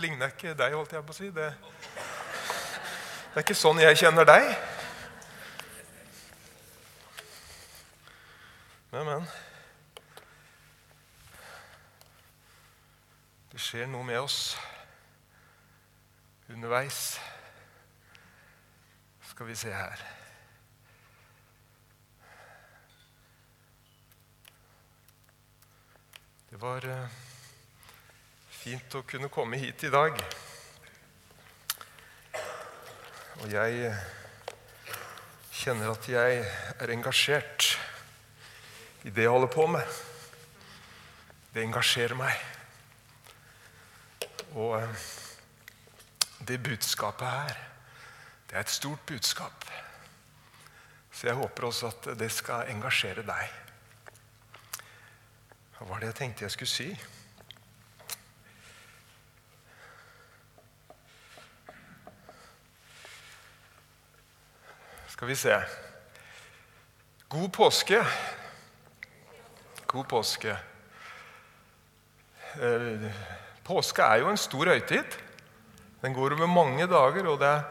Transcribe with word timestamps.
ligner 0.00 0.32
ikke 0.32 0.54
deg, 0.56 0.74
holdt 0.74 0.92
jeg 0.96 1.04
på 1.06 1.14
å 1.14 1.16
si. 1.16 1.30
Det, 1.34 1.48
det 3.30 3.38
er 3.38 3.44
ikke 3.44 3.58
sånn 3.58 3.80
jeg 3.82 3.98
kjenner 4.00 4.28
deg. 4.28 4.48
Men, 8.90 9.06
men. 9.06 9.28
Det 13.50 13.60
skjer 13.62 13.90
noe 13.90 14.06
med 14.06 14.18
oss 14.22 14.56
underveis. 16.50 17.18
Skal 19.30 19.46
vi 19.48 19.54
se 19.56 19.70
her 19.72 20.02
Det 26.50 26.58
var 26.60 26.84
eh, 26.84 27.29
fint 28.60 28.94
å 28.94 29.00
kunne 29.08 29.30
komme 29.32 29.56
hit 29.56 29.86
i 29.88 29.90
dag. 29.92 30.18
Og 33.40 33.46
jeg 33.48 33.92
kjenner 35.56 35.94
at 35.94 36.08
jeg 36.08 36.42
er 36.76 36.90
engasjert 36.92 37.70
i 39.08 39.12
det 39.16 39.24
jeg 39.24 39.32
holder 39.32 39.52
på 39.54 39.64
med. 39.72 39.94
Det 41.54 41.62
engasjerer 41.64 42.18
meg. 42.18 42.42
Og 44.52 44.74
eh, 44.76 45.06
det 46.44 46.58
budskapet 46.60 47.24
her, 47.28 47.62
det 48.50 48.58
er 48.58 48.66
et 48.66 48.74
stort 48.74 49.06
budskap. 49.08 49.64
Så 51.12 51.30
jeg 51.30 51.38
håper 51.40 51.70
også 51.70 51.88
at 51.94 52.10
det 52.20 52.28
skal 52.34 52.68
engasjere 52.74 53.24
deg. 53.24 53.56
Hva 55.78 55.88
var 55.88 56.04
det 56.04 56.12
jeg 56.12 56.18
tenkte 56.20 56.44
jeg 56.44 56.56
skulle 56.58 56.74
si? 56.74 56.90
Skal 65.20 65.28
vi 65.28 65.36
se 65.36 65.56
God 67.28 67.52
påske. 67.52 67.98
God 69.86 70.08
påske. 70.08 70.54
Eh, 72.56 73.04
påske 73.62 74.00
er 74.00 74.22
jo 74.22 74.30
en 74.32 74.40
stor 74.40 74.72
høytid. 74.72 75.18
Den 76.00 76.16
går 76.16 76.38
over 76.38 76.48
mange 76.48 76.88
dager, 76.88 77.28
og 77.28 77.36
det 77.44 77.52
er 77.52 77.68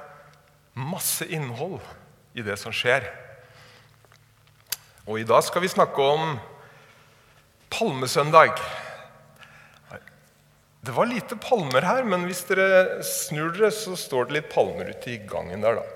masse 0.78 1.26
innhold 1.26 1.82
i 2.38 2.46
det 2.46 2.54
som 2.62 2.70
skjer. 2.70 3.10
Og 5.10 5.18
i 5.18 5.26
dag 5.26 5.42
skal 5.50 5.66
vi 5.66 5.74
snakke 5.74 6.06
om 6.06 6.38
Palmesøndag. 7.74 8.62
Det 10.86 10.94
var 10.94 11.10
lite 11.10 11.42
palmer 11.50 11.82
her, 11.82 12.06
men 12.06 12.30
hvis 12.30 12.46
dere 12.46 13.00
snur 13.02 13.56
dere, 13.58 13.74
så 13.74 13.98
står 13.98 14.30
det 14.30 14.38
litt 14.38 14.54
palmer 14.54 14.94
ute 14.94 15.18
i 15.18 15.24
gangen 15.26 15.66
der, 15.66 15.82
da. 15.82 15.96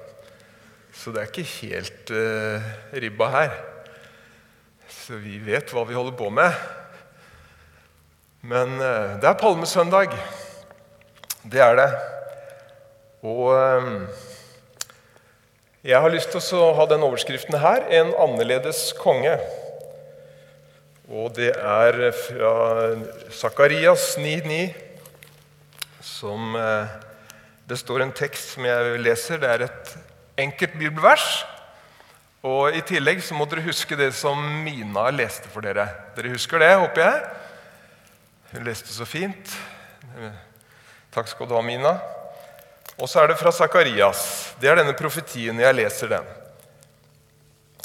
Så 0.93 1.09
det 1.09 1.23
er 1.23 1.29
ikke 1.31 1.49
helt 1.57 2.11
uh, 2.13 2.65
ribba 3.01 3.29
her. 3.33 3.53
Så 4.93 5.17
vi 5.17 5.39
vet 5.41 5.73
hva 5.73 5.81
vi 5.89 5.97
holder 5.97 6.13
på 6.19 6.29
med. 6.29 6.53
Men 8.45 8.77
uh, 8.77 9.17
det 9.17 9.25
er 9.25 9.39
palmesøndag. 9.41 10.13
Det 11.49 11.63
er 11.65 11.79
det. 11.81 11.89
Og 13.25 13.49
uh, 13.57 14.05
jeg 15.83 15.99
har 15.99 16.13
lyst 16.13 16.29
til 16.31 16.61
å 16.61 16.71
ha 16.77 16.87
den 16.87 17.03
overskriften 17.09 17.57
her 17.59 17.89
en 17.89 18.13
annerledes 18.13 18.85
konge. 19.01 19.33
Og 21.09 21.33
det 21.35 21.51
er 21.57 21.99
fra 22.15 22.53
Sakarias 23.33 24.13
9,9 24.21 24.61
som 26.03 26.55
Det 27.67 27.77
står 27.79 28.05
en 28.05 28.15
tekst 28.15 28.53
som 28.55 28.65
jeg 28.67 28.99
leser. 29.03 29.41
Det 29.43 29.49
er 29.49 29.65
et 29.67 29.91
enkelt 30.39 30.77
bibelvers. 30.79 31.43
Og 32.43 32.75
I 32.75 32.81
tillegg 32.83 33.21
så 33.23 33.37
må 33.37 33.47
dere 33.47 33.63
huske 33.63 33.95
det 33.95 34.11
som 34.17 34.39
Mina 34.65 35.05
leste 35.15 35.51
for 35.51 35.63
dere. 35.63 35.87
Dere 36.17 36.33
husker 36.33 36.59
det, 36.59 36.73
håper 36.75 37.05
jeg? 37.05 37.21
Hun 38.53 38.67
leste 38.67 38.91
så 38.93 39.07
fint. 39.07 39.53
Takk 41.13 41.29
skal 41.31 41.47
du 41.49 41.55
ha, 41.55 41.61
Mina. 41.65 41.95
Og 42.99 43.07
så 43.09 43.23
er 43.23 43.31
det 43.31 43.39
fra 43.39 43.53
Sakarias. 43.55 44.53
Det 44.61 44.69
er 44.69 44.81
denne 44.81 44.95
profetien. 44.97 45.59
Jeg 45.59 45.77
leser 45.77 46.11
den. 46.17 46.27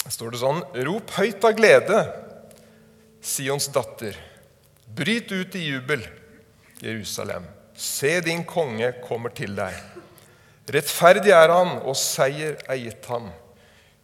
Står 0.09 0.33
det 0.33 0.41
sånn 0.41 0.63
Rop 0.89 1.13
høyt 1.19 1.45
av 1.45 1.55
glede 1.57 1.99
Sions 3.21 3.67
datter, 3.75 4.15
bryt 4.87 5.33
ut 5.35 5.57
i 5.59 5.65
jubel, 5.67 6.05
Jerusalem. 6.81 7.45
Se, 7.75 8.21
din 8.25 8.45
konge 8.47 8.93
kommer 9.03 9.35
til 9.35 9.57
deg. 9.59 9.98
Rettferdig 10.69 11.33
er 11.33 11.53
han, 11.53 11.79
og 11.81 11.97
seier 11.97 12.59
er 12.69 12.81
gitt 12.81 13.07
ham. 13.09 13.31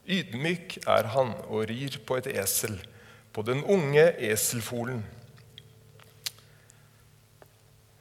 Ydmyk 0.05 0.79
er 0.89 1.11
han 1.13 1.33
og 1.49 1.67
rir 1.69 1.99
på 2.07 2.19
et 2.21 2.31
esel, 2.33 2.77
på 3.33 3.45
den 3.45 3.61
unge 3.65 4.07
eselfolen. 4.31 5.03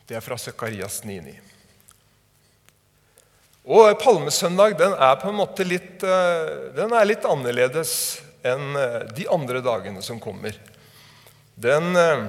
Det 0.08 0.20
er 0.20 0.24
fra 0.24 0.38
Zakarias 0.40 1.02
9,9. 1.08 1.36
Og 3.64 3.94
Palmesøndag 4.02 4.76
den 4.80 4.92
er 4.92 5.16
på 5.22 5.30
en 5.32 5.40
måte 5.40 5.64
litt, 5.64 6.04
eh, 6.04 6.72
den 6.76 6.92
er 6.92 7.08
litt 7.08 7.24
annerledes 7.24 7.94
enn 8.44 8.76
eh, 8.76 8.98
de 9.16 9.28
andre 9.32 9.62
dagene 9.64 10.04
som 10.04 10.20
kommer 10.20 10.58
den, 11.56 11.96
eh, 11.96 12.26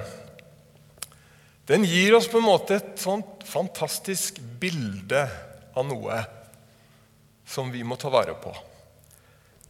den 1.67 1.87
gir 1.89 2.15
oss 2.15 2.29
på 2.31 2.39
en 2.39 2.47
måte 2.47 2.79
et 2.79 2.95
sånt 3.01 3.43
fantastisk 3.49 4.39
bilde 4.61 5.25
noe 5.83 6.21
som 7.45 7.73
vi 7.73 7.83
må 7.85 7.97
ta 8.01 8.13
vare 8.13 8.37
på. 8.39 8.55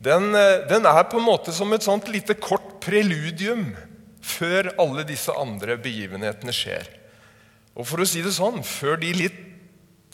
Den, 0.05 0.35
eh, 0.35 0.67
den, 0.69 0.87
er 0.87 1.07
på 1.09 1.19
en 1.19 1.27
måte 1.27 1.53
som 1.53 1.73
et 1.73 1.87
sånt 1.87 2.09
lite 2.13 2.37
kort 2.37 2.81
preludium 2.85 3.71
før 4.25 4.73
alle 4.81 5.05
disse 5.09 5.33
andre 5.33 5.79
begivenhetene 5.81 6.53
skjer. 6.53 6.89
Og 7.75 7.87
for 7.89 8.03
å 8.03 8.09
si 8.09 8.23
det 8.23 8.35
sånn 8.37 8.63
før 8.67 9.01
de 9.01 9.13
litt 9.17 9.41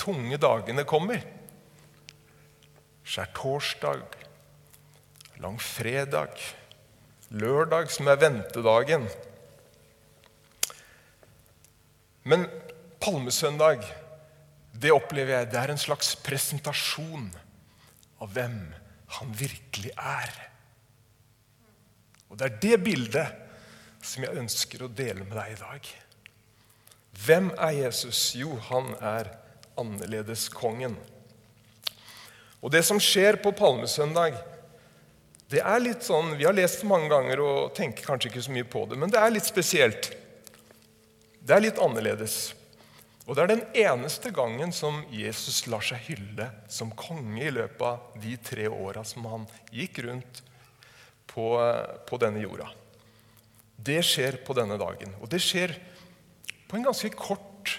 tunge 0.01 0.39
dagene 0.41 0.87
kommer. 0.89 1.21
Skjærtorsdag, 3.05 4.15
langfredag, 5.43 6.39
lørdag, 7.31 7.91
som 7.91 8.09
er 8.09 8.21
ventedagen. 8.21 9.09
Men 12.23 12.47
palmesøndag 13.03 13.85
det 14.81 14.93
opplever 14.95 15.35
jeg, 15.35 15.51
det 15.53 15.61
er 15.61 15.73
en 15.75 15.81
slags 15.81 16.15
presentasjon 16.25 17.29
av 18.21 18.33
hvem 18.33 18.57
han 19.19 19.33
virkelig 19.37 19.93
er. 19.97 20.31
Og 22.31 22.39
Det 22.39 22.47
er 22.47 22.61
det 22.63 22.79
bildet 22.85 24.05
som 24.07 24.25
jeg 24.25 24.39
ønsker 24.41 24.85
å 24.85 24.93
dele 24.93 25.27
med 25.27 25.37
deg 25.37 25.53
i 25.53 25.61
dag. 25.61 25.89
Hvem 27.21 27.51
er 27.59 27.75
Jesus? 27.83 28.31
Jo, 28.39 28.55
han 28.71 28.95
er 29.03 29.33
annerledeskongen. 29.81 30.95
Og 32.61 32.73
det 32.73 32.85
som 32.87 33.01
skjer 33.03 33.41
på 33.43 33.53
palmesøndag, 33.57 34.39
det 35.51 35.61
er 35.67 35.83
litt 35.83 36.05
sånn 36.07 36.37
Vi 36.39 36.47
har 36.47 36.55
lest 36.55 36.85
det 36.85 36.89
mange 36.89 37.11
ganger 37.11 37.41
og 37.43 37.73
tenker 37.75 38.07
kanskje 38.07 38.31
ikke 38.31 38.45
så 38.47 38.55
mye 38.55 38.69
på 38.71 38.85
det, 38.87 38.99
men 39.01 39.11
det 39.11 39.19
er 39.21 39.35
litt 39.35 39.49
spesielt. 39.49 40.13
Det 41.41 41.57
er 41.57 41.65
litt 41.65 41.81
annerledes. 41.83 42.53
Og 43.29 43.37
det 43.37 43.43
er 43.43 43.51
den 43.53 43.67
eneste 43.77 44.33
gangen 44.35 44.73
som 44.75 45.03
Jesus 45.13 45.67
lar 45.71 45.85
seg 45.85 46.01
hylle 46.09 46.49
som 46.73 46.93
konge 46.97 47.43
i 47.45 47.53
løpet 47.53 47.85
av 47.87 48.23
de 48.23 48.37
tre 48.43 48.67
åra 48.71 49.05
som 49.07 49.27
han 49.31 49.45
gikk 49.75 50.01
rundt 50.07 50.41
på, 51.31 51.47
på, 52.09 52.19
denne 52.23 52.43
jorda. 52.43 52.71
Det 53.77 54.01
skjer 54.05 54.41
på 54.47 54.57
denne 54.57 54.79
dagen. 54.81 55.15
Og 55.21 55.31
det 55.31 55.41
skjer 55.45 55.77
på 56.69 56.79
en 56.79 56.89
ganske 56.89 57.13
kort 57.15 57.77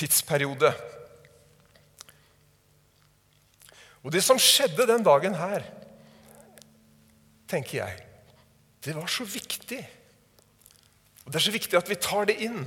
tidsperiode. 0.00 0.72
Og 4.04 4.12
det 4.12 4.24
som 4.24 4.40
skjedde 4.40 4.88
den 4.88 5.04
dagen 5.06 5.36
her, 5.38 5.64
tenker 7.48 7.84
jeg, 7.84 8.02
det 8.84 8.96
var 8.96 9.08
så 9.08 9.24
viktig. 9.24 9.80
Og 11.24 11.32
Det 11.32 11.38
er 11.38 11.46
så 11.46 11.54
viktig 11.54 11.78
at 11.78 11.88
vi 11.88 11.96
tar 11.96 12.26
det 12.28 12.36
inn. 12.44 12.66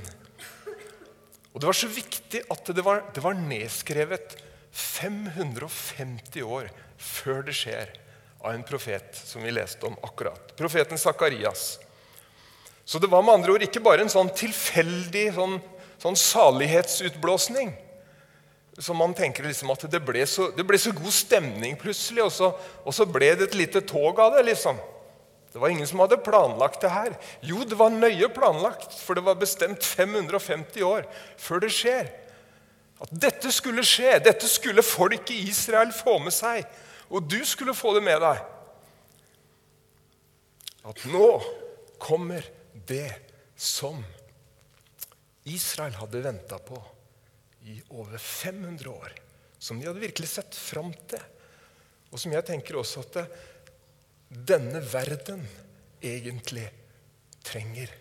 Og 1.58 1.62
det 1.62 1.66
var 1.66 1.74
så 1.74 1.88
viktig 1.90 2.40
at 2.54 2.68
det 2.70 2.82
var, 2.86 3.00
det 3.10 3.18
var 3.18 3.34
nedskrevet 3.34 4.36
550 4.70 6.44
år 6.46 6.68
før 7.02 7.40
det 7.48 7.54
skjer, 7.58 7.90
av 8.38 8.52
en 8.52 8.62
profet 8.62 9.18
som 9.18 9.42
vi 9.42 9.50
leste 9.50 9.82
om 9.88 9.96
akkurat. 10.06 10.52
Profeten 10.54 11.00
Sakarias. 11.02 11.80
Så 12.86 13.00
det 13.02 13.10
var 13.10 13.24
med 13.26 13.40
andre 13.40 13.56
ord 13.56 13.64
ikke 13.66 13.82
bare 13.82 14.06
en 14.06 14.12
sånn 14.12 14.30
tilfeldig 14.38 15.24
sånn, 15.34 15.56
sånn 15.98 16.20
salighetsutblåsning. 16.22 17.74
Så 18.78 18.94
man 18.94 19.18
tenker 19.18 19.50
liksom 19.50 19.74
at 19.74 19.82
det 19.90 19.98
ble, 20.06 20.22
så, 20.30 20.52
det 20.54 20.62
ble 20.62 20.78
så 20.78 20.94
god 20.94 21.10
stemning 21.10 21.74
plutselig, 21.82 22.22
og 22.22 22.30
så, 22.38 22.52
og 22.86 22.94
så 22.94 23.10
ble 23.10 23.32
det 23.34 23.50
et 23.50 23.58
lite 23.58 23.82
tog 23.82 24.22
av 24.22 24.38
det. 24.38 24.46
liksom. 24.52 24.78
Det 25.52 25.60
var 25.62 25.72
ingen 25.72 25.86
som 25.88 26.02
hadde 26.02 26.20
planlagt 26.20 26.82
det 26.84 26.90
her. 26.92 27.14
Jo, 27.40 27.62
det 27.64 27.78
var 27.78 27.92
nøye 27.94 28.28
planlagt, 28.34 28.92
for 29.00 29.16
det 29.16 29.24
var 29.24 29.38
bestemt 29.40 29.84
550 29.84 30.84
år 30.84 31.08
før 31.40 31.64
det 31.64 31.72
skjer. 31.72 32.10
At 32.98 33.14
dette 33.14 33.52
skulle 33.54 33.84
skje, 33.86 34.18
dette 34.22 34.48
skulle 34.50 34.84
folk 34.84 35.30
i 35.32 35.40
Israel 35.48 35.92
få 35.94 36.18
med 36.22 36.34
seg. 36.34 36.66
Og 37.08 37.24
du 37.24 37.38
skulle 37.48 37.76
få 37.76 37.94
det 37.96 38.04
med 38.04 38.20
deg. 38.20 38.42
At 40.88 41.04
nå 41.08 41.30
kommer 42.00 42.44
det 42.88 43.10
som 43.58 44.02
Israel 45.48 45.96
hadde 45.98 46.22
venta 46.24 46.58
på 46.60 46.78
i 47.68 47.78
over 47.96 48.18
500 48.18 48.90
år. 48.90 49.14
Som 49.58 49.80
de 49.80 49.88
hadde 49.88 50.02
virkelig 50.02 50.28
sett 50.30 50.54
fram 50.56 50.92
til. 51.10 51.22
Og 52.12 52.20
som 52.20 52.32
jeg 52.32 52.46
tenker 52.46 52.78
også 52.80 53.02
at 53.04 53.18
denne 54.28 54.80
verden 54.84 55.44
egentlig 56.04 56.66
trenger 57.44 57.92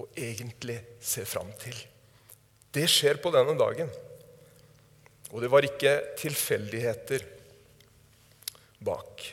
og 0.00 0.08
egentlig 0.16 0.78
ser 1.00 1.28
fram 1.28 1.52
til. 1.60 1.76
Det 2.72 2.86
skjer 2.88 3.20
på 3.20 3.32
denne 3.34 3.54
dagen. 3.58 3.90
Og 5.32 5.40
det 5.40 5.50
var 5.52 5.64
ikke 5.64 5.92
tilfeldigheter 6.20 7.24
bak. 8.84 9.24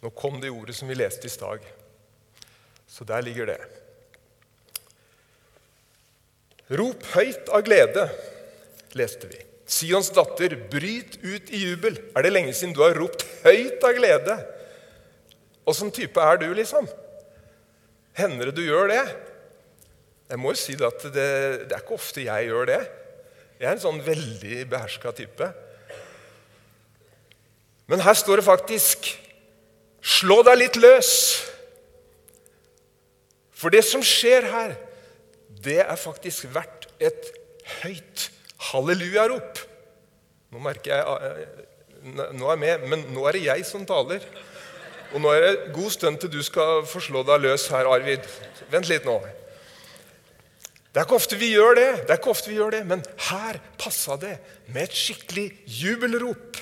Nå 0.00 0.12
kom 0.16 0.38
det 0.40 0.52
ordet 0.52 0.76
som 0.76 0.88
vi 0.88 0.96
leste 0.96 1.28
i 1.28 1.32
stad. 1.32 1.64
Så 2.86 3.04
der 3.04 3.24
ligger 3.24 3.50
det. 3.52 3.60
Rop 6.76 7.04
høyt 7.14 7.50
av 7.54 7.62
glede, 7.66 8.08
leste 8.98 9.28
vi. 9.30 9.38
Sions 9.66 10.12
datter, 10.14 10.54
bryt 10.70 11.18
ut 11.24 11.50
i 11.50 11.64
jubel. 11.64 11.98
Er 12.14 12.22
det 12.22 12.32
lenge 12.32 12.54
siden 12.54 12.74
du 12.76 12.84
har 12.84 12.94
ropt 12.94 13.24
høyt 13.42 13.82
av 13.82 13.96
glede? 13.98 14.36
Åssen 15.66 15.90
type 15.90 16.22
er 16.22 16.38
du, 16.38 16.46
liksom? 16.54 16.86
Hender 18.16 18.50
det 18.52 18.60
du 18.60 18.62
gjør 18.62 18.92
det? 18.92 19.02
Jeg 20.30 20.38
må 20.42 20.54
jo 20.54 20.60
si 20.60 20.76
det 20.78 20.86
at 20.86 21.02
det, 21.10 21.26
det 21.66 21.74
er 21.74 21.82
ikke 21.82 21.98
ofte 21.98 22.22
jeg 22.22 22.48
gjør 22.48 22.70
det. 22.70 22.80
Jeg 23.58 23.68
er 23.68 23.74
en 23.74 23.82
sånn 23.82 24.00
veldig 24.06 24.62
beherska 24.70 25.12
type. 25.16 25.50
Men 27.90 28.02
her 28.02 28.16
står 28.18 28.40
det 28.40 28.46
faktisk 28.46 29.10
'slå 30.02 30.42
deg 30.46 30.58
litt 30.58 30.78
løs'. 30.78 31.42
For 33.50 33.70
det 33.70 33.84
som 33.86 34.02
skjer 34.02 34.46
her, 34.50 34.76
det 35.62 35.80
er 35.82 35.96
faktisk 35.98 36.46
verdt 36.54 36.86
et 37.00 37.30
høyt 37.82 38.30
hallelujarop. 38.70 39.62
Nå 40.52 40.62
merker 40.62 40.94
jeg 40.94 41.30
eh, 41.30 41.64
Nå 42.06 42.46
er 42.46 42.52
jeg 42.52 42.60
med, 42.60 42.84
men 42.92 43.00
nå 43.10 43.24
er 43.26 43.34
det 43.34 43.46
jeg 43.48 43.64
som 43.66 43.82
taler. 43.88 44.22
Og 45.10 45.18
nå 45.22 45.32
er 45.32 45.42
det 45.42 45.72
god 45.74 45.90
stund 45.90 46.20
til 46.22 46.30
du 46.30 46.38
skal 46.44 46.84
få 46.86 47.00
slå 47.02 47.24
deg 47.26 47.42
løs 47.42 47.64
her, 47.72 47.88
Arvid. 47.90 48.26
Vent 48.70 48.86
litt 48.90 49.06
nå. 49.08 49.16
Det 50.92 51.00
er 51.02 51.08
ikke 51.08 51.18
ofte 51.18 51.38
vi 51.40 51.48
gjør 51.50 51.74
det, 51.76 51.88
det 52.06 52.14
er 52.14 52.20
ikke 52.20 52.30
ofte 52.32 52.48
vi 52.48 52.60
gjør 52.60 52.76
det, 52.76 52.82
men 52.88 53.02
her 53.26 53.58
passa 53.76 54.14
det 54.20 54.36
med 54.70 54.86
et 54.86 54.94
skikkelig 54.96 55.48
jubelrop. 55.66 56.60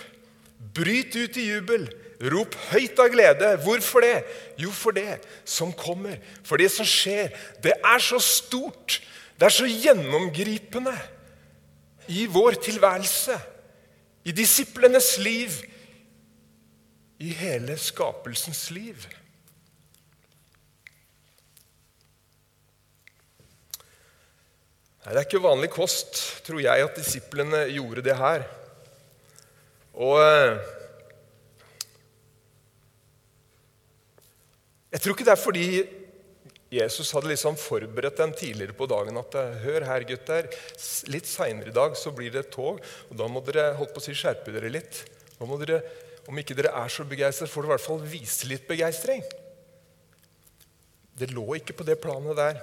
Bryt 0.75 1.15
ut 1.15 1.37
i 1.39 1.45
jubel. 1.53 1.87
Rop 2.33 2.57
høyt 2.71 2.99
av 3.03 3.11
glede. 3.13 3.51
Hvorfor 3.63 4.03
det? 4.03 4.25
Jo, 4.59 4.73
for 4.75 4.97
det 4.97 5.21
som 5.45 5.75
kommer. 5.77 6.17
For 6.47 6.59
det 6.59 6.71
som 6.73 6.89
skjer. 6.89 7.35
Det 7.63 7.75
er 7.77 8.03
så 8.03 8.19
stort. 8.23 9.01
Det 9.39 9.47
er 9.51 9.55
så 9.55 9.69
gjennomgripende 9.69 10.95
i 12.09 12.27
vår 12.27 12.51
tilværelse. 12.51 13.39
I 14.25 14.33
disiplenes 14.33 15.19
liv. 15.19 15.51
I 17.19 17.33
hele 17.33 17.79
skapelsens 17.79 18.71
liv. 18.71 18.97
Det 25.05 25.13
er 25.13 25.27
ikke 25.27 25.43
vanlig 25.45 25.69
kost, 25.71 26.17
tror 26.47 26.61
jeg, 26.65 26.85
at 26.85 26.97
disiplene 26.97 27.67
gjorde 27.73 28.03
det 28.03 28.17
her. 28.17 28.47
Og 29.95 30.21
eh, 30.21 30.59
Jeg 34.95 35.01
tror 35.01 35.13
ikke 35.13 35.25
det 35.27 35.33
er 35.33 35.43
fordi 35.43 35.83
Jesus 36.75 37.13
hadde 37.15 37.31
liksom 37.31 37.57
forberedt 37.61 38.19
dem 38.19 38.33
tidligere 38.35 38.77
på 38.77 38.89
dagen 38.91 39.19
at 39.21 39.37
hør 39.63 39.87
her, 39.87 40.07
gutter, 40.09 40.49
litt 41.13 41.29
seinere 41.29 41.71
i 41.71 41.77
dag 41.77 41.97
så 41.99 42.13
blir 42.15 42.33
det 42.35 42.45
et 42.45 42.53
tog, 42.55 42.81
og 43.09 43.19
da 43.21 43.29
må 43.31 43.43
dere 43.47 43.75
holdt 43.79 43.95
på 43.95 44.03
å 44.03 44.05
si, 44.05 44.17
skjerpe 44.19 44.55
dere 44.55 44.73
litt. 44.73 45.05
Da 45.39 45.49
må 45.49 45.61
dere, 45.63 45.83
Om 46.25 46.39
ikke 46.41 46.55
dere 46.57 46.71
er 46.73 46.89
så 46.89 47.05
begeistret, 47.05 47.51
får 47.53 47.67
dere 47.67 47.69
i 47.69 47.73
hvert 47.75 47.85
fall 47.85 47.99
vise 48.09 48.47
litt 48.49 48.63
begeistring. 48.65 49.21
Det 51.13 51.29
lå 51.29 51.45
ikke 51.59 51.77
på 51.77 51.85
det 51.85 51.99
planet 52.01 52.39
der. 52.39 52.63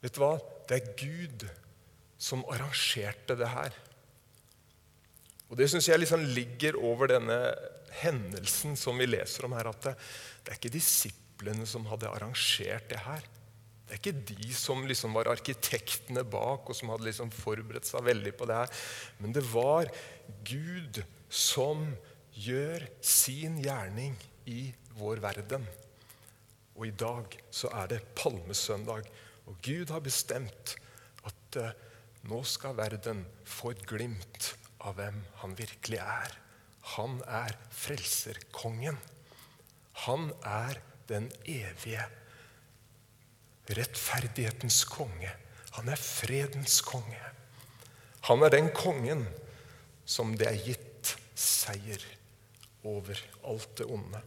Vet 0.00 0.16
du 0.16 0.22
hva? 0.22 0.32
Det 0.64 0.78
er 0.78 0.94
Gud 0.96 1.44
som 2.16 2.46
arrangerte 2.48 3.36
det 3.38 3.50
her. 3.52 3.76
Og 5.52 5.58
Det 5.60 5.68
syns 5.68 5.90
jeg 5.90 6.00
liksom 6.00 6.24
ligger 6.32 6.78
over 6.80 7.12
denne 7.12 7.38
hendelsen 8.00 8.72
som 8.80 8.96
vi 8.96 9.10
leser 9.10 9.44
om 9.44 9.52
her. 9.52 9.68
At 9.68 9.90
det, 10.42 10.50
er 10.50 10.58
ikke 10.58 10.74
disiplene 10.74 11.66
som 11.68 11.86
hadde 11.90 12.10
arrangert 12.10 12.88
det 12.90 13.00
her. 13.06 13.24
Det 13.86 13.94
er 13.94 14.00
ikke 14.00 14.24
de 14.32 14.54
som 14.56 14.86
liksom 14.88 15.14
var 15.18 15.30
arkitektene 15.32 16.24
bak, 16.24 16.70
og 16.70 16.76
som 16.76 16.92
hadde 16.92 17.06
liksom 17.08 17.32
forberedt 17.34 17.88
seg 17.88 18.06
veldig 18.06 18.32
på 18.38 18.48
det 18.48 18.56
her. 18.62 18.82
Men 19.20 19.34
det 19.36 19.44
var 19.52 19.90
Gud 20.48 21.02
som 21.32 21.84
gjør 22.32 22.86
sin 23.04 23.58
gjerning 23.60 24.16
i 24.48 24.72
vår 24.96 25.20
verden. 25.24 25.66
Og 26.72 26.88
i 26.88 26.94
dag 26.96 27.36
så 27.52 27.70
er 27.82 27.92
det 27.92 28.04
palmesøndag. 28.16 29.08
Og 29.46 29.58
Gud 29.64 29.92
har 29.92 30.02
bestemt 30.04 30.76
at 31.28 31.60
uh, 31.60 31.72
nå 32.30 32.40
skal 32.48 32.78
verden 32.78 33.24
få 33.44 33.74
et 33.74 33.84
glimt 33.88 34.54
av 34.82 34.96
hvem 34.98 35.20
han 35.42 35.56
virkelig 35.58 36.00
er. 36.00 36.36
Han 36.96 37.20
er 37.28 37.54
frelserkongen. 37.76 38.98
Han 40.06 40.30
er 40.42 40.80
den 41.08 41.28
evige 41.46 42.02
rettferdighetens 43.72 44.82
konge. 44.90 45.30
Han 45.78 45.88
er 45.88 46.00
fredens 46.00 46.80
konge. 46.84 47.20
Han 48.28 48.42
er 48.42 48.52
den 48.54 48.70
kongen 48.74 49.24
som 50.04 50.34
det 50.38 50.48
er 50.50 50.60
gitt 50.66 51.14
seier 51.38 52.02
over 52.86 53.18
alt 53.48 53.76
det 53.78 53.86
onde. 53.86 54.20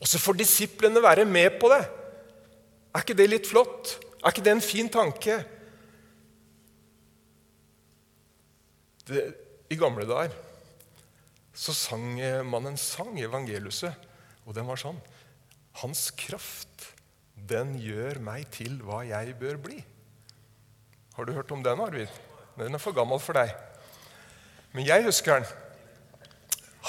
Og 0.00 0.08
så 0.08 0.20
får 0.22 0.38
disiplene 0.38 1.02
være 1.02 1.26
med 1.28 1.58
på 1.60 1.68
det. 1.72 1.82
Er 2.94 3.02
ikke 3.02 3.18
det 3.18 3.28
litt 3.28 3.48
flott? 3.50 3.96
Er 4.22 4.32
ikke 4.32 4.44
det 4.46 4.54
en 4.54 4.64
fin 4.64 4.88
tanke? 4.92 5.40
Det, 9.10 9.26
I 9.70 9.78
gamle 9.78 10.06
dager 10.06 10.34
så 11.60 11.74
sang 11.76 12.14
man 12.46 12.70
en 12.70 12.78
sang 12.80 13.18
i 13.18 13.26
evangeliuset, 13.26 13.92
og 14.46 14.56
den 14.56 14.68
var 14.68 14.80
sånn 14.80 15.00
Hans 15.80 16.08
kraft, 16.18 16.88
den 17.34 17.76
gjør 17.78 18.18
meg 18.24 18.48
til 18.52 18.80
hva 18.84 19.04
jeg 19.06 19.36
bør 19.38 19.60
bli. 19.62 19.78
Har 21.14 21.26
du 21.28 21.32
hørt 21.36 21.52
om 21.54 21.62
den, 21.62 21.80
Arvid? 21.80 22.10
Den 22.58 22.74
er 22.74 22.82
for 22.82 22.96
gammel 22.96 23.20
for 23.22 23.38
deg. 23.38 23.52
Men 24.74 24.86
jeg 24.88 25.06
husker 25.06 25.38
den. 25.38 25.52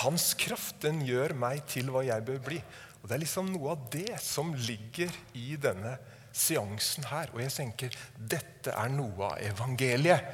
Hans 0.01 0.31
kraft, 0.39 0.79
den 0.81 1.03
gjør 1.05 1.35
meg 1.37 1.61
til 1.69 1.91
hva 1.93 2.03
jeg 2.07 2.25
bør 2.25 2.41
bli. 2.45 2.59
Og 3.01 3.09
Det 3.09 3.15
er 3.15 3.23
liksom 3.23 3.53
noe 3.53 3.73
av 3.73 3.85
det 3.93 4.17
som 4.21 4.53
ligger 4.53 5.13
i 5.37 5.55
denne 5.61 5.95
seansen 6.33 7.07
her. 7.09 7.31
Og 7.33 7.41
jeg 7.43 7.53
tenker 7.55 7.97
dette 8.17 8.73
er 8.73 8.93
noe 8.93 9.33
av 9.33 9.41
evangeliet. 9.45 10.25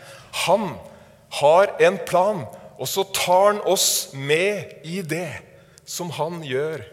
Han 0.47 0.69
har 1.39 1.73
en 1.83 1.99
plan, 2.07 2.43
og 2.77 2.87
så 2.87 3.05
tar 3.15 3.53
han 3.53 3.63
oss 3.67 4.13
med 4.13 4.85
i 4.87 5.01
det 5.01 5.31
som 5.87 6.11
han 6.15 6.41
gjør, 6.45 6.83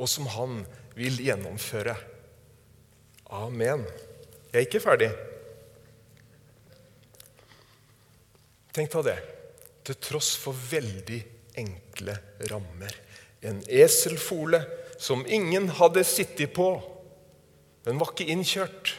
og 0.00 0.08
som 0.08 0.28
han 0.32 0.62
vil 0.96 1.20
gjennomføre. 1.20 1.94
Amen. 3.36 3.84
Jeg 4.50 4.56
er 4.56 4.66
ikke 4.66 4.82
ferdig. 4.82 5.10
Tenk 8.74 8.90
deg 8.96 9.06
det. 9.10 9.18
Til 9.86 9.98
tross 10.02 10.32
for 10.40 10.56
veldig 10.56 11.20
enkle 11.60 12.16
rammer. 12.50 12.96
En 13.44 13.60
eselfole 13.68 14.62
som 15.00 15.24
ingen 15.28 15.70
hadde 15.78 16.04
sittet 16.06 16.52
på. 16.56 16.72
Den 17.86 18.00
var 18.00 18.12
ikke 18.12 18.28
innkjørt. 18.32 18.94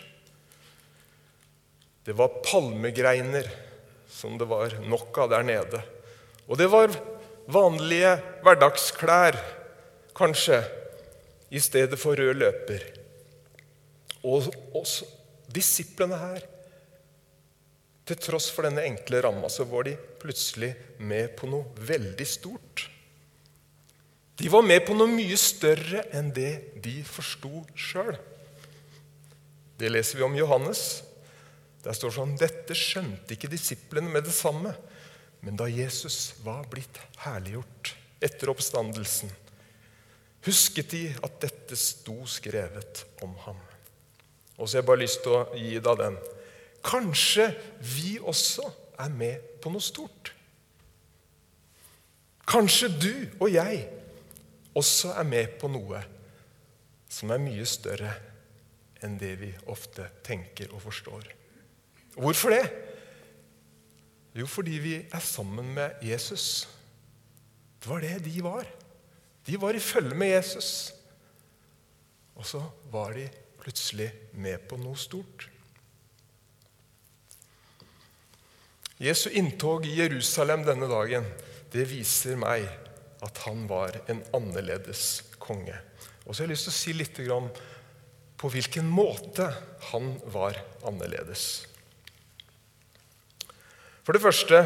Det 2.05 2.15
var 2.17 2.39
palmegreiner 2.45 3.47
som 4.09 4.37
det 4.39 4.47
var 4.49 4.73
nok 4.89 5.17
av 5.21 5.31
der 5.33 5.45
nede. 5.45 5.81
Og 6.49 6.57
det 6.59 6.67
var 6.71 6.93
vanlige 7.51 8.15
hverdagsklær, 8.43 9.37
kanskje, 10.17 10.59
i 11.51 11.59
stedet 11.59 11.99
for 11.99 12.15
rød 12.15 12.39
løper. 12.39 12.85
Og 14.23 14.47
også 14.77 15.07
disiplene 15.51 16.17
her 16.17 16.47
Til 18.07 18.17
tross 18.17 18.47
for 18.51 18.65
denne 18.65 18.81
enkle 18.83 19.19
ramma 19.23 19.47
så 19.51 19.63
var 19.69 19.85
de 19.85 19.93
plutselig 20.19 20.71
med 20.99 21.35
på 21.37 21.47
noe 21.47 21.69
veldig 21.87 22.25
stort. 22.27 22.81
De 24.41 24.49
var 24.49 24.65
med 24.65 24.81
på 24.87 24.95
noe 24.97 25.07
mye 25.07 25.37
større 25.39 26.01
enn 26.17 26.31
det 26.33 26.81
de 26.83 26.95
forsto 27.07 27.61
sjøl. 27.77 28.17
Det 29.77 29.91
leser 29.93 30.17
vi 30.17 30.25
om 30.25 30.35
Johannes. 30.35 31.03
Der 31.85 31.95
står 31.95 32.17
sånn 32.17 32.33
Dette 32.41 32.75
skjønte 32.75 33.37
ikke 33.37 33.51
disiplene 33.53 34.09
med 34.11 34.25
det 34.27 34.33
samme. 34.35 34.73
Men 35.45 35.61
da 35.61 35.69
Jesus 35.69 36.33
var 36.45 36.65
blitt 36.73 36.99
herliggjort 37.23 37.95
etter 38.21 38.51
oppstandelsen, 38.53 39.31
husket 40.45 40.91
de 40.93 41.03
at 41.23 41.39
dette 41.43 41.77
sto 41.77 42.21
skrevet 42.29 43.05
om 43.21 43.33
ham. 43.45 43.59
Og 44.57 44.67
så 44.67 44.77
har 44.77 44.81
jeg 44.81 44.89
bare 44.89 45.03
lyst 45.03 45.23
til 45.25 45.37
å 45.37 45.45
gi 45.57 45.79
deg 45.81 45.99
den. 46.01 46.17
Kanskje 46.85 47.47
vi 47.81 48.15
også 48.17 48.65
er 49.01 49.13
med 49.13 49.59
på 49.61 49.71
noe 49.73 49.83
stort. 49.83 50.33
Kanskje 52.51 52.89
du 52.91 53.13
og 53.39 53.47
jeg 53.53 53.85
også 54.77 55.13
er 55.17 55.27
med 55.27 55.55
på 55.61 55.69
noe 55.71 56.01
som 57.11 57.31
er 57.33 57.43
mye 57.43 57.65
større 57.67 58.11
enn 59.03 59.17
det 59.19 59.33
vi 59.41 59.49
ofte 59.71 60.07
tenker 60.25 60.71
og 60.75 60.83
forstår. 60.85 61.25
Hvorfor 62.15 62.53
det? 62.53 62.63
Jo, 64.37 64.45
fordi 64.47 64.77
vi 64.79 64.93
er 65.03 65.23
sammen 65.23 65.73
med 65.75 66.03
Jesus. 66.05 66.69
Det 67.81 67.89
var 67.89 68.03
det 68.03 68.19
de 68.25 68.43
var. 68.45 68.67
De 69.45 69.57
var 69.57 69.75
i 69.75 69.83
følge 69.83 70.17
med 70.17 70.35
Jesus. 70.35 70.91
Og 72.37 72.45
så 72.45 72.61
var 72.93 73.15
de 73.17 73.27
plutselig 73.61 74.09
med 74.33 74.63
på 74.69 74.77
noe 74.81 74.97
stort. 74.97 75.47
Jesu 79.01 79.31
inntog 79.33 79.85
i 79.89 79.95
Jerusalem 79.97 80.61
denne 80.65 80.85
dagen 80.89 81.25
det 81.73 81.87
viser 81.89 82.37
meg 82.37 82.67
at 83.25 83.43
han 83.45 83.63
var 83.69 83.95
en 84.11 84.21
annerledes 84.35 85.23
konge. 85.41 85.77
Og 86.25 86.33
så 86.33 86.43
har 86.43 86.49
jeg 86.49 86.53
lyst 86.55 86.67
til 86.67 86.73
å 86.73 86.77
si 86.77 86.93
litt 86.97 87.21
på 88.41 88.49
hvilken 88.49 88.87
måte 88.89 89.47
han 89.91 90.13
var 90.33 90.57
annerledes. 90.85 91.65
For 94.01 94.17
det 94.17 94.23
første 94.23 94.65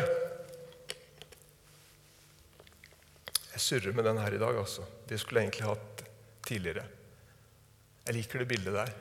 Jeg 3.36 3.52
surrer 3.66 3.96
med 3.96 4.06
den 4.06 4.20
her 4.22 4.36
i 4.36 4.42
dag, 4.42 4.58
altså. 4.62 4.86
Det 5.10 5.20
skulle 5.22 5.42
jeg 5.42 5.50
egentlig 5.50 5.70
hatt 5.70 6.06
tidligere. 6.46 6.86
Jeg 8.06 8.18
liker 8.20 8.42
det 8.42 8.50
bildet 8.52 8.78
der. 8.78 8.94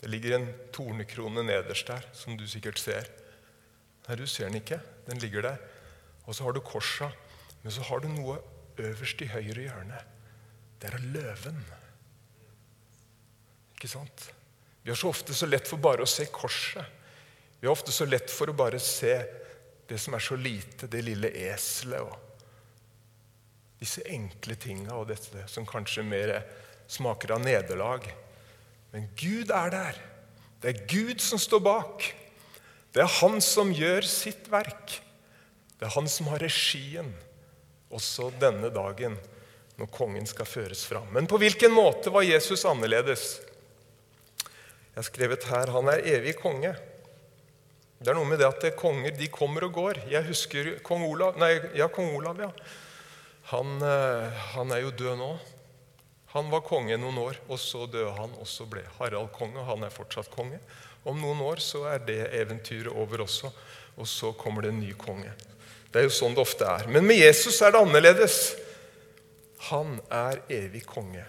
Det 0.00 0.10
ligger 0.10 0.36
en 0.36 0.48
tornekrone 0.74 1.44
nederst 1.46 1.88
der, 1.88 2.04
som 2.14 2.36
du 2.38 2.44
sikkert 2.50 2.78
ser. 2.82 3.08
Nei, 4.06 4.18
du 4.18 4.26
ser 4.30 4.50
den 4.50 4.60
ikke. 4.60 4.80
Den 5.06 5.22
ligger 5.22 5.46
der. 5.46 5.62
Og 6.26 6.34
så 6.34 6.46
har 6.46 6.54
du 6.54 6.60
korsa. 6.62 7.10
Men 7.62 7.74
så 7.74 7.82
har 7.88 8.02
du 8.02 8.10
noe 8.10 8.38
øverst 8.78 9.22
i 9.22 9.30
høyre 9.30 9.64
hjørne. 9.64 10.02
Det 10.82 10.90
er 10.92 11.06
løven. 11.14 11.62
Ikke 13.76 13.90
sant? 13.90 14.28
Vi 14.82 14.92
har 14.92 14.98
så 14.98 15.10
ofte 15.10 15.34
så 15.34 15.48
lett 15.48 15.66
for 15.66 15.82
bare 15.82 16.04
å 16.04 16.10
se 16.10 16.28
korset. 16.30 16.84
Vi 17.58 17.66
har 17.66 17.74
ofte 17.74 17.94
så 17.94 18.06
lett 18.06 18.30
for 18.30 18.52
å 18.52 18.56
bare 18.56 18.78
se 18.82 19.16
det 19.86 19.98
som 20.02 20.16
er 20.16 20.22
så 20.22 20.36
lite, 20.38 20.88
det 20.90 21.04
lille 21.06 21.30
eselet 21.46 22.02
og 22.02 22.22
disse 23.80 24.02
enkle 24.08 24.56
tinga 24.58 24.94
og 24.96 25.10
dette 25.10 25.44
som 25.52 25.66
kanskje 25.68 26.04
mer 26.06 26.32
smaker 26.90 27.34
av 27.36 27.42
nederlag. 27.44 28.06
Men 28.94 29.08
Gud 29.18 29.52
er 29.52 29.72
der. 29.74 29.98
Det 30.62 30.72
er 30.72 30.86
Gud 30.88 31.20
som 31.20 31.38
står 31.40 31.62
bak. 31.62 32.06
Det 32.94 33.02
er 33.04 33.16
Han 33.20 33.40
som 33.44 33.72
gjør 33.74 34.06
sitt 34.08 34.48
verk. 34.48 34.96
Det 35.76 35.86
er 35.86 35.94
Han 35.98 36.08
som 36.08 36.30
har 36.32 36.40
regien 36.40 37.12
også 37.92 38.30
denne 38.40 38.70
dagen 38.72 39.18
når 39.76 39.92
kongen 39.92 40.26
skal 40.26 40.48
føres 40.48 40.86
fram. 40.88 41.06
Men 41.12 41.28
på 41.28 41.38
hvilken 41.40 41.74
måte 41.74 42.10
var 42.10 42.24
Jesus 42.24 42.64
annerledes? 42.64 43.36
Jeg 44.40 45.02
har 45.02 45.06
skrevet 45.10 45.44
her 45.50 45.74
han 45.74 45.90
er 45.92 46.06
evig 46.16 46.38
konge. 46.40 46.72
Det 47.96 48.10
er 48.12 48.16
noe 48.18 48.28
med 48.28 48.42
det 48.42 48.48
at 48.48 48.64
konger 48.76 49.14
de 49.16 49.26
kommer 49.32 49.64
og 49.64 49.76
går. 49.78 50.02
Jeg 50.12 50.28
husker 50.28 50.74
kong 50.84 51.06
Olav. 51.08 51.38
Nei, 51.40 51.54
ja, 51.78 51.88
kong 51.88 52.10
Olav, 52.18 52.40
ja. 52.44 52.50
Han, 53.54 53.78
eh, 53.80 54.40
han, 54.52 54.72
er 54.74 54.82
jo 54.82 54.92
død 54.92 55.14
nå. 55.16 55.30
Han 56.34 56.50
var 56.52 56.64
konge 56.66 56.98
noen 57.00 57.16
år, 57.22 57.38
og 57.48 57.60
så 57.62 57.86
døde 57.88 58.12
han. 58.18 58.34
Og 58.42 58.48
så 58.50 58.66
ble 58.68 58.82
Harald 58.98 59.30
konge, 59.36 59.62
og 59.62 59.70
han 59.70 59.86
er 59.86 59.94
fortsatt 59.94 60.28
konge. 60.34 60.58
Om 61.08 61.22
noen 61.22 61.40
år 61.46 61.62
så 61.64 61.86
er 61.88 62.02
det 62.04 62.18
eventyret 62.36 62.92
over 62.92 63.22
også, 63.24 63.48
og 63.96 64.10
så 64.10 64.32
kommer 64.36 64.66
det 64.66 64.74
en 64.74 64.82
ny 64.82 64.92
konge. 64.98 65.32
Det 65.88 66.02
er 66.02 66.08
jo 66.10 66.12
sånn 66.12 66.36
det 66.36 66.42
ofte 66.42 66.66
er. 66.68 66.90
Men 66.92 67.06
med 67.06 67.16
Jesus 67.22 67.62
er 67.64 67.72
det 67.72 67.80
annerledes. 67.80 68.40
Han 69.70 69.96
er 70.12 70.42
evig 70.52 70.82
konge. 70.84 71.24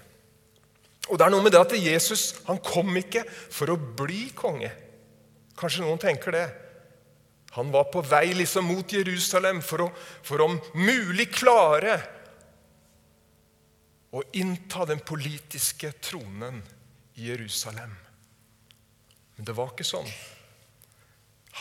Og 1.07 1.15
det 1.15 1.23
er 1.23 1.31
noe 1.31 1.45
med 1.45 1.55
det 1.55 1.61
at 1.61 1.77
Jesus 1.79 2.41
han 2.49 2.59
kom 2.59 2.91
ikke 2.99 3.23
for 3.29 3.71
å 3.71 3.79
bli 3.79 4.25
konge. 4.35 4.73
Kanskje 5.57 5.83
noen 5.83 6.01
tenker 6.01 6.35
det. 6.35 6.47
Han 7.57 7.71
var 7.73 7.87
på 7.89 8.03
vei 8.05 8.33
liksom 8.37 8.67
mot 8.69 8.91
Jerusalem 8.93 9.63
for 9.65 9.87
å, 9.87 9.91
for 10.21 10.43
om 10.45 10.59
mulig 10.77 11.31
klare 11.33 11.95
å 14.13 14.21
innta 14.37 14.85
den 14.85 15.01
politiske 15.05 15.91
tronen 16.03 16.61
i 17.17 17.29
Jerusalem. 17.31 17.95
Men 19.35 19.47
det 19.47 19.55
var 19.57 19.73
ikke 19.73 19.87
sånn. 19.87 20.07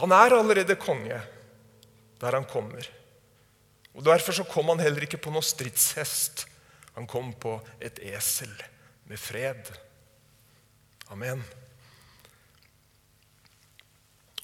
Han 0.01 0.13
er 0.13 0.37
allerede 0.37 0.77
konge 0.81 1.19
der 2.21 2.37
han 2.37 2.47
kommer. 2.49 2.85
Og 3.97 4.05
Derfor 4.05 4.37
så 4.37 4.45
kom 4.49 4.69
han 4.73 4.81
heller 4.81 5.07
ikke 5.07 5.21
på 5.21 5.33
noen 5.33 5.45
stridshest. 5.45 6.45
Han 6.97 7.09
kom 7.09 7.33
på 7.41 7.57
et 7.81 7.99
esel 8.05 8.53
med 9.09 9.21
fred. 9.21 9.71
Amen. 11.13 11.41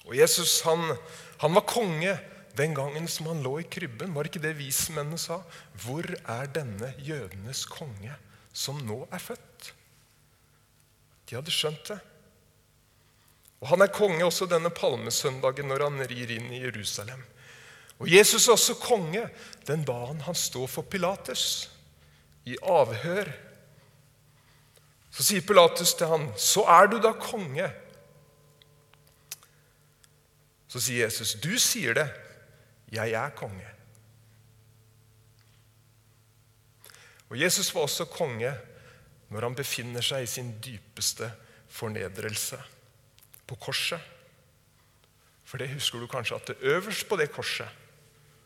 Og 0.07 0.15
Jesus 0.17 0.61
han, 0.67 0.95
han 1.41 1.55
var 1.55 1.67
konge 1.69 2.17
den 2.57 2.75
gangen 2.77 3.07
som 3.09 3.31
han 3.31 3.43
lå 3.43 3.57
i 3.61 3.67
krybben. 3.69 4.13
Var 4.13 4.29
ikke 4.29 4.41
det 4.43 4.55
vismennene 4.59 5.19
sa? 5.21 5.39
Hvor 5.83 6.05
er 6.05 6.49
denne 6.53 6.93
jødenes 7.01 7.65
konge 7.69 8.13
som 8.53 8.81
nå 8.85 9.03
er 9.09 9.23
født? 9.23 9.71
De 11.29 11.37
hadde 11.37 11.53
skjønt 11.53 11.87
det. 11.89 11.99
Og 13.63 13.69
Han 13.71 13.81
er 13.81 13.93
konge 13.95 14.25
også 14.25 14.45
denne 14.51 14.69
palmesøndagen 14.75 15.69
når 15.71 15.85
han 15.87 16.03
rir 16.11 16.33
inn 16.35 16.49
i 16.51 16.59
Jerusalem. 16.65 17.21
Og 18.03 18.09
Jesus 18.11 18.47
er 18.47 18.57
også 18.57 18.75
konge 18.81 19.23
den 19.67 19.85
dagen 19.87 20.19
han 20.25 20.35
står 20.35 20.67
for 20.67 20.83
Pilatus 20.83 21.69
i 22.43 22.57
avhør. 22.59 23.31
Så 25.13 25.23
sier 25.23 25.45
Pilatus 25.47 25.93
til 25.93 26.11
han, 26.11 26.27
'Så 26.35 26.65
er 26.67 26.87
du 26.91 26.99
da 26.99 27.13
konge.' 27.13 27.71
Så 30.73 30.81
sier 30.81 31.05
Jesus, 31.05 31.35
'Du 31.37 31.53
sier 31.61 31.93
det. 31.93 32.07
Jeg 32.89 33.13
er 33.13 33.29
konge.' 33.37 33.69
Og 37.29 37.39
Jesus 37.39 37.69
var 37.75 37.81
også 37.81 38.05
konge 38.05 38.49
når 39.29 39.41
han 39.41 39.55
befinner 39.57 40.01
seg 40.05 40.23
i 40.23 40.29
sin 40.29 40.49
dypeste 40.61 41.29
fornedrelse 41.69 42.57
på 43.49 43.55
korset. 43.55 44.01
For 45.45 45.61
det 45.61 45.71
husker 45.73 46.01
du 46.01 46.07
kanskje 46.09 46.35
at 46.35 46.47
det 46.47 46.73
øverst 46.73 47.07
på 47.09 47.17
det 47.17 47.31
korset 47.33 47.69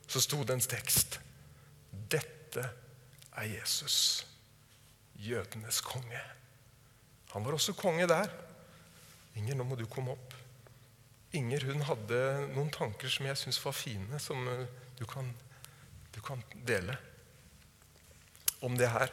så 0.07 0.22
sto 0.24 0.43
det 0.43 0.55
en 0.55 0.63
tekst. 0.63 1.19
Dette 2.12 2.63
er 3.36 3.50
Jesus, 3.51 4.27
jødenes 5.15 5.81
konge. 5.81 6.22
Han 7.31 7.46
var 7.46 7.55
også 7.55 7.75
konge 7.75 8.07
der. 8.07 8.27
Inger, 9.36 9.55
nå 9.55 9.63
må 9.63 9.75
du 9.75 9.86
komme 9.86 10.15
opp. 10.15 10.37
Inger 11.36 11.65
hun 11.67 11.81
hadde 11.84 12.17
noen 12.53 12.69
tanker 12.72 13.12
som 13.12 13.27
jeg 13.27 13.39
syns 13.39 13.60
var 13.65 13.75
fine, 13.75 14.19
som 14.24 14.48
eh, 14.48 14.63
du 14.96 15.03
kan, 15.05 15.27
du 16.15 16.22
kan 16.24 16.39
dele 16.65 16.96
om 18.63 18.77
det 18.79 18.88
her. 18.88 19.12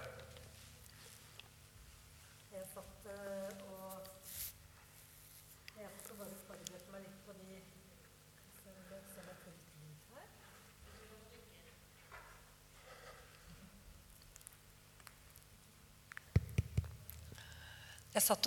Jeg 2.54 2.68
satt 2.70 3.10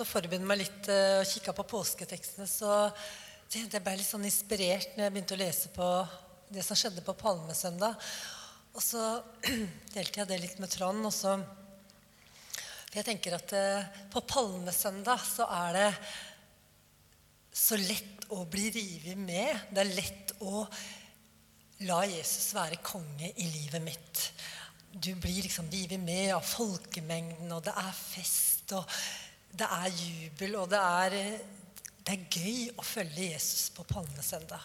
og 0.00 0.08
forberedte 0.08 0.48
meg 0.48 0.64
litt 0.64 0.88
eh, 0.88 1.20
og 1.20 1.28
kikka 1.28 1.52
på 1.52 1.68
påsketekstene. 1.76 2.48
så 2.48 2.88
jeg 3.48 3.80
ble 3.80 3.94
litt 3.96 4.04
sånn 4.04 4.26
inspirert 4.28 4.90
når 4.92 5.06
jeg 5.06 5.12
begynte 5.14 5.36
å 5.36 5.40
lese 5.40 5.70
på 5.72 5.84
det 6.52 6.60
som 6.64 6.76
skjedde 6.76 7.00
på 7.04 7.14
Palmesøndag. 7.16 7.96
Og 8.76 8.82
så 8.84 9.00
delte 9.94 10.20
jeg 10.20 10.28
det 10.28 10.40
litt 10.42 10.58
med 10.60 10.68
Trond. 10.68 11.06
og 11.08 11.14
For 11.16 12.98
jeg 12.98 13.06
tenker 13.06 13.38
at 13.38 13.54
eh, 13.56 13.88
på 14.12 14.20
Palmesøndag 14.28 15.24
så 15.24 15.48
er 15.62 15.78
det 15.78 15.88
så 17.56 17.78
lett 17.80 18.28
å 18.36 18.44
bli 18.44 18.68
revet 18.74 19.16
med. 19.16 19.64
Det 19.72 19.80
er 19.80 19.96
lett 19.96 20.34
å 20.44 20.66
la 21.88 22.02
Jesus 22.04 22.52
være 22.52 22.82
konge 22.84 23.30
i 23.32 23.46
livet 23.48 23.80
mitt. 23.80 24.26
Du 24.92 25.14
blir 25.16 25.40
liksom 25.46 25.70
revet 25.72 26.04
med 26.04 26.34
av 26.36 26.44
folkemengden, 26.44 27.48
og 27.56 27.64
det 27.64 27.72
er 27.80 27.96
fest, 27.96 28.76
og 28.76 28.84
det 29.56 29.72
er 29.72 29.88
jubel, 29.88 30.58
og 30.60 30.68
det 30.68 30.84
er 30.84 31.16
det 32.08 32.14
er 32.14 32.38
gøy 32.40 32.70
å 32.80 32.84
følge 32.88 33.26
Jesus 33.34 33.66
på 33.76 33.84
palmesøndag. 33.84 34.62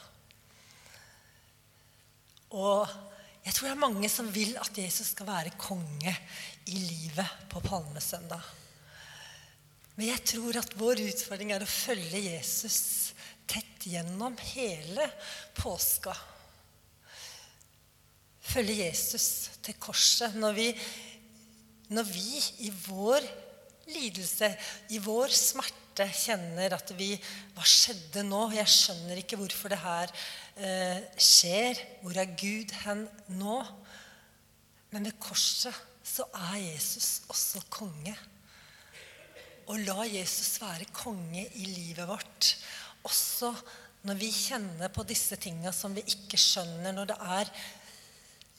Og 2.56 2.94
jeg 3.44 3.52
tror 3.52 3.68
det 3.68 3.74
er 3.74 3.82
mange 3.82 4.08
som 4.08 4.30
vil 4.32 4.54
at 4.62 4.80
Jesus 4.80 5.10
skal 5.12 5.28
være 5.28 5.52
konge 5.60 6.14
i 6.72 6.78
livet 6.80 7.50
på 7.52 7.60
palmesøndag. 7.66 8.40
Men 9.98 10.08
jeg 10.08 10.24
tror 10.32 10.62
at 10.62 10.78
vår 10.80 11.04
utfordring 11.10 11.52
er 11.52 11.68
å 11.68 11.70
følge 11.70 12.24
Jesus 12.30 12.80
tett 13.44 13.90
gjennom 13.92 14.40
hele 14.56 15.12
påska. 15.60 16.16
Følge 18.54 18.86
Jesus 18.86 19.28
til 19.68 19.76
korset. 19.84 20.40
Når 20.40 20.56
vi, 20.56 20.72
når 21.92 22.08
vi 22.08 22.44
i 22.70 22.72
vår 22.88 23.28
lidelse, 23.92 24.54
i 24.96 25.04
vår 25.04 25.36
smerte, 25.36 25.83
kjenner 26.02 26.74
at 26.74 26.90
vi 26.98 27.14
Hva 27.54 27.66
skjedde 27.68 28.24
nå? 28.26 28.48
Jeg 28.56 28.70
skjønner 28.72 29.20
ikke 29.22 29.38
hvorfor 29.38 29.70
det 29.70 29.82
her 29.84 30.14
eh, 30.58 31.00
skjer. 31.18 31.80
Hvor 32.02 32.18
er 32.18 32.36
Gud 32.40 32.74
hen 32.84 33.06
nå? 33.38 33.60
Men 34.94 35.06
ved 35.10 35.18
korset 35.22 35.74
så 36.04 36.26
er 36.50 36.58
Jesus 36.62 37.24
også 37.32 37.64
konge. 37.74 38.16
Og 39.70 39.80
la 39.86 40.04
Jesus 40.10 40.60
være 40.62 40.90
konge 40.94 41.46
i 41.46 41.66
livet 41.70 42.08
vårt. 42.08 42.50
Også 43.08 43.54
når 44.04 44.20
vi 44.20 44.32
kjenner 44.36 44.92
på 44.92 45.06
disse 45.08 45.38
tinga 45.40 45.72
som 45.76 45.96
vi 45.96 46.04
ikke 46.12 46.40
skjønner, 46.40 46.92
når 46.92 47.14
det 47.14 47.20
er 47.38 47.52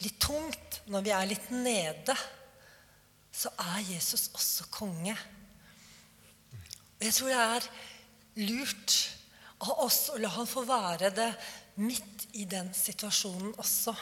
litt 0.04 0.16
tungt, 0.22 0.80
når 0.88 1.04
vi 1.04 1.12
er 1.14 1.28
litt 1.28 1.50
nede, 1.52 2.16
så 3.34 3.50
er 3.60 3.82
Jesus 3.90 4.30
også 4.32 4.68
konge. 4.72 5.14
Og 7.04 7.08
jeg 7.10 7.16
tror 7.18 7.28
det 7.28 7.40
er 7.44 7.64
lurt 8.48 8.92
av 9.60 9.80
oss 9.84 9.98
å 10.08 10.16
la 10.16 10.30
han 10.32 10.46
få 10.48 10.62
være 10.64 11.10
det 11.12 11.26
midt 11.84 12.22
i 12.40 12.46
den 12.48 12.70
situasjonen 12.72 13.50
også. 13.60 13.92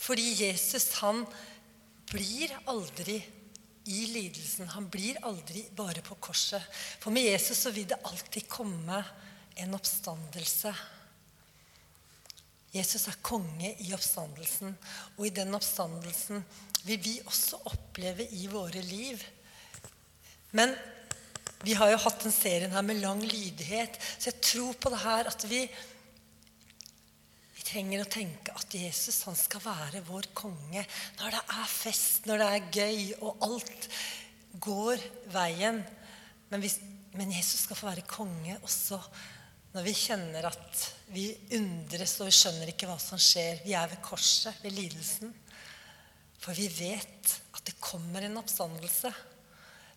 Fordi 0.00 0.24
Jesus, 0.38 0.86
han 1.02 1.20
blir 2.08 2.54
aldri 2.72 3.18
i 3.92 3.98
lidelsen. 4.14 4.70
Han 4.72 4.88
blir 4.88 5.20
aldri 5.28 5.66
bare 5.76 6.00
på 6.06 6.16
korset. 6.16 6.64
For 6.72 7.12
med 7.12 7.28
Jesus 7.28 7.60
så 7.60 7.74
vil 7.76 7.90
det 7.92 8.00
alltid 8.08 8.48
komme 8.48 9.02
en 9.60 9.76
oppstandelse. 9.76 10.72
Jesus 12.72 13.04
er 13.12 13.20
konge 13.20 13.74
i 13.84 13.92
oppstandelsen, 13.92 14.72
og 15.18 15.28
i 15.28 15.34
den 15.36 15.52
oppstandelsen 15.60 16.40
vil 16.88 17.04
vi 17.04 17.18
også 17.20 17.60
oppleve 17.68 18.24
i 18.32 18.48
våre 18.48 18.80
liv. 18.80 19.20
Men 20.56 20.72
vi 21.62 21.74
har 21.78 21.92
jo 21.92 22.02
hatt 22.04 22.24
den 22.24 22.34
serien 22.34 22.74
her 22.74 22.84
med 22.86 23.00
lang 23.02 23.22
lydighet, 23.22 23.98
så 24.18 24.30
jeg 24.30 24.44
tror 24.44 24.78
på 24.80 24.92
det 24.92 25.02
her 25.04 25.30
at 25.30 25.46
vi 25.50 25.64
trenger 27.72 28.02
å 28.02 28.10
tenke 28.10 28.52
at 28.56 28.74
Jesus 28.76 29.22
han 29.24 29.36
skal 29.38 29.62
være 29.64 30.02
vår 30.04 30.28
konge 30.36 30.82
når 31.20 31.36
det 31.36 31.42
er 31.56 31.68
fest, 31.70 32.26
når 32.28 32.42
det 32.42 32.48
er 32.48 32.72
gøy, 32.76 32.98
og 33.24 33.46
alt 33.46 33.86
går 34.62 35.00
veien. 35.32 35.80
Men, 36.50 36.60
hvis, 36.60 36.80
men 37.16 37.32
Jesus 37.32 37.64
skal 37.64 37.78
få 37.78 37.88
være 37.88 38.04
konge 38.08 38.58
også 38.60 39.00
når 39.72 39.86
vi 39.86 39.94
kjenner 39.96 40.50
at 40.50 40.82
vi 41.14 41.30
undres 41.56 42.18
og 42.20 42.28
vi 42.28 42.34
skjønner 42.36 42.72
ikke 42.72 42.88
hva 42.90 42.98
som 43.00 43.20
skjer. 43.20 43.62
Vi 43.64 43.72
er 43.76 43.88
ved 43.88 44.02
korset, 44.04 44.58
ved 44.60 44.74
lidelsen. 44.76 45.32
For 46.42 46.56
vi 46.56 46.66
vet 46.68 47.36
at 47.56 47.62
det 47.64 47.78
kommer 47.80 48.26
en 48.26 48.36
oppstandelse. 48.40 49.12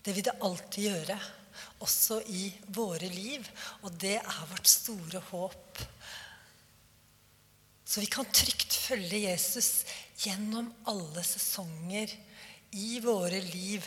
Det 0.06 0.14
vil 0.16 0.28
det 0.28 0.38
alltid 0.46 0.88
gjøre, 0.88 1.18
også 1.84 2.22
i 2.32 2.50
våre 2.76 3.10
liv. 3.12 3.46
Og 3.84 3.94
det 4.02 4.18
er 4.20 4.50
vårt 4.52 4.70
store 4.70 5.22
håp. 5.32 5.82
Så 7.86 8.02
vi 8.02 8.10
kan 8.12 8.28
trygt 8.34 8.74
følge 8.74 9.26
Jesus 9.28 9.86
gjennom 10.24 10.72
alle 10.90 11.24
sesonger 11.24 12.12
i 12.76 13.00
våre 13.04 13.42
liv. 13.46 13.86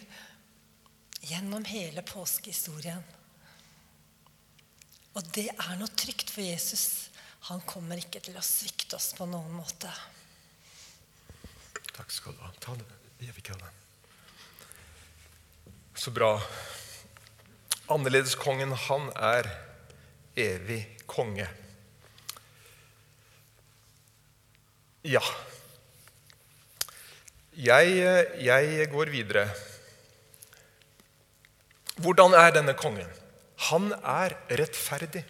Gjennom 1.29 1.65
hele 1.69 2.05
påskehistorien. 2.07 3.03
Og 5.19 5.33
det 5.35 5.49
er 5.51 5.75
noe 5.81 5.91
trygt 5.99 6.31
for 6.31 6.45
Jesus. 6.47 7.09
Han 7.51 7.65
kommer 7.67 7.99
ikke 7.99 8.23
til 8.23 8.37
å 8.39 8.45
svikte 8.45 8.99
oss 8.99 9.11
på 9.19 9.27
noen 9.27 9.57
måte. 9.57 9.91
Takk 11.97 12.13
skal 12.15 12.37
du 12.37 12.45
ha. 12.45 12.53
Ta 12.63 12.77
det. 12.79 12.87
Så 15.99 16.11
bra. 16.15 16.39
Annerledeskongen, 17.89 18.75
han 18.89 19.09
er 19.17 19.49
evig 20.37 20.83
konge. 21.09 21.47
Ja. 25.09 25.23
Jeg, 27.57 27.95
jeg, 28.45 28.91
går 28.93 29.11
videre. 29.11 29.47
Hvordan 31.99 32.37
er 32.37 32.53
denne 32.55 32.77
kongen? 32.79 33.09
Han 33.73 33.91
er 33.99 34.37
rettferdig. 34.61 35.25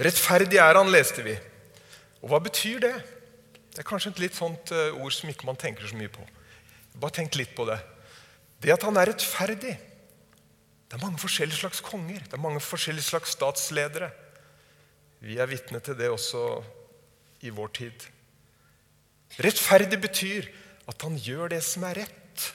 Rettferdig 0.00 0.62
er 0.62 0.78
han, 0.78 0.88
leste 0.94 1.26
vi. 1.26 1.34
Og 2.22 2.30
hva 2.30 2.40
betyr 2.46 2.80
det? 2.86 2.94
Det 3.74 3.82
er 3.82 3.90
kanskje 3.90 4.14
et 4.14 4.22
litt 4.22 4.38
sånt 4.38 4.70
eh, 4.72 4.94
ord 4.96 5.12
som 5.12 5.28
ikke 5.30 5.50
man 5.50 5.58
tenker 5.60 5.84
så 5.88 5.98
mye 5.98 6.12
på. 6.12 6.24
Bare 7.00 7.18
tenk 7.18 7.36
litt 7.36 7.52
på 7.56 7.66
det. 7.68 7.78
Det 8.62 8.72
at 8.72 8.86
han 8.86 8.96
er 9.00 9.10
rettferdig 9.12 9.76
Det 10.90 10.98
er 10.98 11.04
mange 11.04 11.22
forskjellige 11.22 11.60
slags 11.60 11.80
konger. 11.86 12.18
Det 12.26 12.34
er 12.34 12.42
mange 12.42 12.60
forskjellige 12.60 13.06
slags 13.06 13.36
statsledere. 13.36 14.08
Vi 15.22 15.36
er 15.38 15.46
vitne 15.46 15.78
til 15.84 15.94
det 15.94 16.08
også 16.10 16.40
i 17.46 17.52
vår 17.54 17.70
tid. 17.78 18.06
Rettferdig 19.38 20.00
betyr 20.02 20.48
at 20.90 21.04
han 21.06 21.14
gjør 21.14 21.52
det 21.52 21.60
som 21.62 21.86
er 21.86 22.00
rett. 22.02 22.46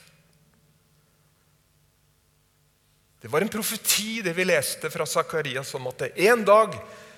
Det 3.24 3.32
var 3.32 3.42
en 3.42 3.50
profeti, 3.50 4.20
det 4.22 4.36
vi 4.36 4.44
leste 4.44 4.92
fra 4.92 5.08
Sakarias, 5.08 5.72
om 5.80 5.88
at 5.90 6.04
en 6.12 6.44
dag 6.46 6.76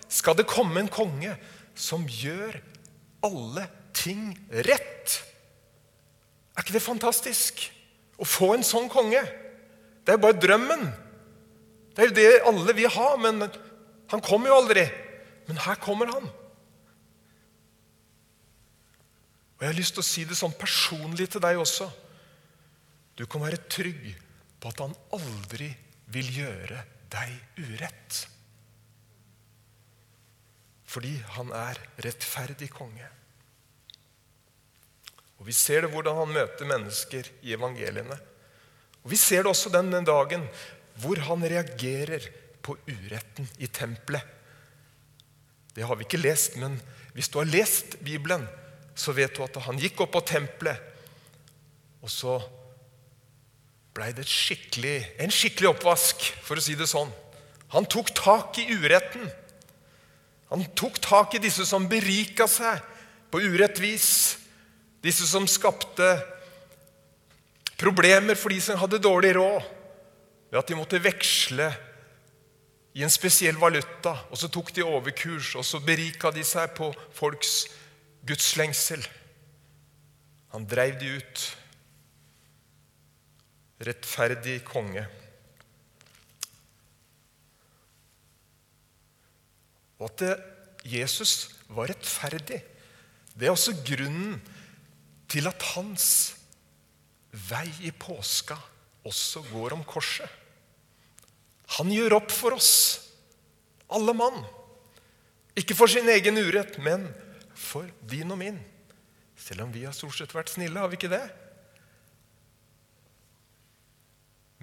skal 0.08 0.38
det 0.38 0.45
komme 0.47 0.80
en 0.80 0.91
konge 0.91 1.34
som 1.73 2.06
gjør 2.06 2.60
alle 3.25 3.65
ting 3.97 4.30
rett. 4.69 5.17
Er 6.53 6.62
ikke 6.62 6.77
det 6.77 6.86
fantastisk? 6.86 7.65
Å 8.21 8.25
få 8.30 8.53
en 8.53 8.63
sånn 8.65 8.88
konge. 8.93 9.25
Det 10.06 10.13
er 10.13 10.21
jo 10.21 10.25
bare 10.30 10.41
drømmen. 10.45 10.88
Det 11.97 12.03
er 12.03 12.12
jo 12.12 12.17
det 12.19 12.41
alle 12.45 12.73
vil 12.77 12.93
ha, 12.93 13.07
men 13.17 13.41
han 14.12 14.21
kommer 14.21 14.51
jo 14.51 14.60
aldri. 14.62 14.83
Men 15.47 15.57
her 15.65 15.79
kommer 15.81 16.12
han. 16.13 16.27
Og 19.57 19.65
jeg 19.65 19.71
har 19.71 19.79
lyst 19.79 19.95
til 19.97 20.03
å 20.03 20.05
si 20.05 20.25
det 20.29 20.38
sånn 20.38 20.53
personlig 20.60 21.31
til 21.33 21.41
deg 21.41 21.57
også. 21.57 21.89
Du 23.17 23.25
kan 23.25 23.41
være 23.41 23.63
trygg 23.65 24.12
på 24.62 24.69
at 24.69 24.83
han 24.86 24.93
aldri 25.17 25.71
vil 26.13 26.29
gjøre 26.43 26.83
deg 27.10 27.63
urett. 27.65 28.19
Fordi 30.88 31.15
han 31.33 31.49
er 31.57 31.81
rettferdig 32.05 32.69
konge. 32.75 33.10
Og 35.41 35.49
Vi 35.49 35.53
ser 35.53 35.86
det 35.86 35.91
hvordan 35.93 36.21
han 36.21 36.33
møter 36.33 36.69
mennesker 36.69 37.27
i 37.41 37.57
evangeliene. 37.57 38.17
Og 39.01 39.10
Vi 39.10 39.17
ser 39.17 39.41
det 39.41 39.51
også 39.51 39.73
den 39.73 39.89
dagen 40.05 40.45
hvor 41.01 41.19
han 41.27 41.45
reagerer 41.45 42.25
på 42.65 42.75
uretten 42.88 43.47
i 43.62 43.69
tempelet. 43.71 44.23
Det 45.77 45.86
har 45.86 45.97
vi 45.97 46.07
ikke 46.07 46.19
lest, 46.19 46.57
men 46.57 46.79
hvis 47.13 47.29
du 47.29 47.38
har 47.39 47.49
lest 47.49 47.99
Bibelen, 48.05 48.47
så 48.97 49.13
vet 49.13 49.36
du 49.38 49.43
at 49.45 49.60
han 49.67 49.77
gikk 49.77 50.01
opp 50.03 50.15
på 50.15 50.23
tempelet, 50.25 50.81
og 52.01 52.10
så 52.10 52.38
blei 53.97 54.12
det 54.17 54.25
skikkelig, 54.29 54.97
en 55.21 55.33
skikkelig 55.33 55.71
oppvask, 55.71 56.27
for 56.45 56.57
å 56.57 56.63
si 56.63 56.75
det 56.77 56.89
sånn. 56.89 57.10
Han 57.73 57.86
tok 57.89 58.13
tak 58.15 58.57
i 58.62 58.67
uretten. 58.73 59.25
Han 60.51 60.63
tok 60.77 60.99
tak 61.03 61.36
i 61.36 61.41
disse 61.43 61.65
som 61.67 61.89
berika 61.89 62.47
seg 62.49 62.79
på 63.33 63.41
urett 63.43 63.81
vis. 63.83 64.38
Disse 65.03 65.27
som 65.27 65.47
skapte 65.49 66.07
problemer 67.77 68.38
for 68.39 68.53
de 68.53 68.62
som 68.63 68.79
hadde 68.79 69.01
dårlig 69.03 69.36
råd, 69.38 69.65
ved 70.51 70.60
at 70.62 70.69
de 70.69 70.77
måtte 70.79 71.01
veksle 71.03 71.67
i 72.97 73.03
en 73.05 73.13
spesiell 73.13 73.60
valuta. 73.62 74.15
Og 74.31 74.39
så 74.39 74.49
tok 74.51 74.73
de 74.75 74.86
overkurs, 74.86 75.53
og 75.55 75.65
så 75.67 75.81
berika 75.83 76.31
de 76.33 76.43
seg 76.47 76.73
på 76.77 76.89
folks 77.15 77.67
gudslengsel. 78.27 79.03
Han 80.55 80.67
dreiv 80.69 80.97
de 81.01 81.17
ut. 81.19 81.45
Rettferdig 83.88 84.62
konge. 84.65 85.05
Og 89.97 90.10
at 90.10 90.41
Jesus 90.88 91.49
var 91.73 91.89
rettferdig, 91.89 92.62
det 93.38 93.47
er 93.47 93.53
også 93.53 93.73
grunnen 93.86 94.38
til 95.29 95.49
at 95.49 95.62
hans 95.73 96.07
vei 97.49 97.67
i 97.86 97.91
påska 97.91 98.55
også 99.08 99.43
går 99.50 99.76
om 99.78 99.84
korset. 99.88 100.30
Han 101.78 101.91
gjør 101.91 102.20
opp 102.22 102.32
for 102.32 102.56
oss, 102.56 102.72
alle 103.91 104.13
mann. 104.15 104.39
Ikke 105.58 105.76
for 105.76 105.91
sin 105.91 106.08
egen 106.12 106.38
urett, 106.39 106.78
men 106.84 107.08
for 107.58 107.88
din 108.08 108.32
og 108.32 108.39
min. 108.39 108.60
Selv 109.38 109.65
om 109.65 109.74
vi 109.74 109.84
har 109.88 109.96
stort 109.96 110.15
sett 110.20 110.36
vært 110.36 110.54
snille, 110.54 110.80
har 110.80 110.91
vi 110.91 111.00
ikke 111.00 111.12
det? 111.12 111.26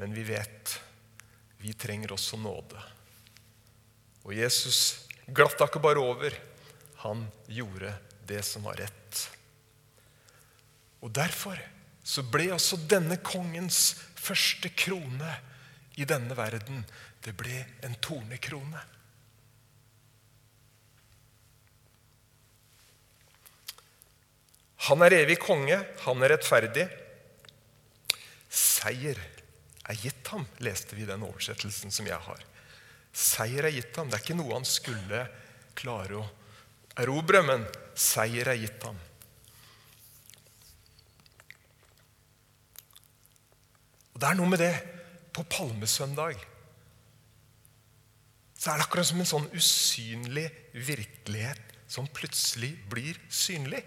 Men 0.00 0.14
vi 0.16 0.24
vet 0.26 0.78
vi 1.64 1.72
trenger 1.72 2.12
også 2.12 2.36
nåde. 2.36 2.80
Og 4.28 4.34
Jesus 4.36 5.06
glatta 5.32 5.64
ikke 5.64 5.80
bare 5.80 6.02
over. 6.02 6.34
Han 7.06 7.22
gjorde 7.48 7.94
det 8.28 8.42
som 8.44 8.66
var 8.68 8.76
rett. 8.82 9.22
Og 11.00 11.12
derfor 11.12 11.56
så 12.04 12.24
ble 12.28 12.50
også 12.52 12.82
denne 12.88 13.16
kongens 13.24 13.94
første 14.24 14.70
krone 14.76 15.36
i 16.00 16.06
denne 16.08 16.34
verden 16.36 16.82
det 17.24 17.32
ble 17.38 17.60
en 17.86 17.94
tornekrone. 18.04 18.82
Han 24.88 25.00
er 25.06 25.16
evig 25.22 25.38
konge, 25.40 25.78
han 26.04 26.24
er 26.24 26.34
rettferdig. 26.34 26.84
Seier 28.52 29.16
er 29.16 30.00
gitt 30.00 30.28
ham, 30.32 30.44
leste 30.60 30.96
vi 30.96 31.06
i 31.06 31.08
den 31.08 31.24
oversettelsen 31.24 31.94
som 31.94 32.08
jeg 32.08 32.20
har. 32.26 32.42
Seier 33.14 33.64
er 33.64 33.72
gitt 33.72 33.96
ham. 33.96 34.10
Det 34.10 34.18
er 34.18 34.26
ikke 34.26 34.36
noe 34.36 34.58
han 34.58 34.68
skulle 34.68 35.22
klare 35.78 36.20
å 36.20 36.26
erobre, 37.00 37.40
men 37.46 37.64
seier 37.96 38.52
er 38.52 38.60
gitt 38.60 38.84
ham. 38.84 38.98
Og 44.14 44.20
Det 44.20 44.28
er 44.28 44.38
noe 44.38 44.50
med 44.50 44.62
det 44.62 44.74
på 45.34 45.42
palmesøndag. 45.50 46.38
Så 48.54 48.70
er 48.70 48.78
det 48.78 48.86
akkurat 48.86 49.08
som 49.10 49.20
en 49.20 49.28
sånn 49.28 49.48
usynlig 49.52 50.46
virkelighet 50.72 51.74
som 51.90 52.06
plutselig 52.14 52.72
blir 52.90 53.18
synlig. 53.28 53.82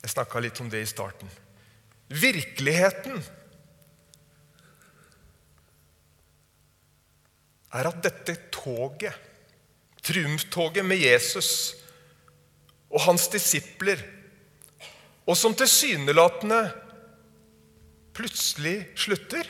Jeg 0.00 0.12
snakka 0.14 0.40
litt 0.40 0.60
om 0.62 0.68
det 0.72 0.84
i 0.84 0.88
starten. 0.88 1.28
Virkeligheten 2.10 3.18
er 7.70 7.88
at 7.90 8.00
dette 8.02 8.36
toget, 8.54 9.14
triumftoget 10.02 10.86
med 10.86 11.00
Jesus 11.00 11.50
og 12.90 13.04
hans 13.04 13.28
disipler, 13.30 14.00
og 15.28 15.36
som 15.38 15.54
tilsynelatende 15.54 16.62
plutselig 18.16 18.90
slutter 18.98 19.48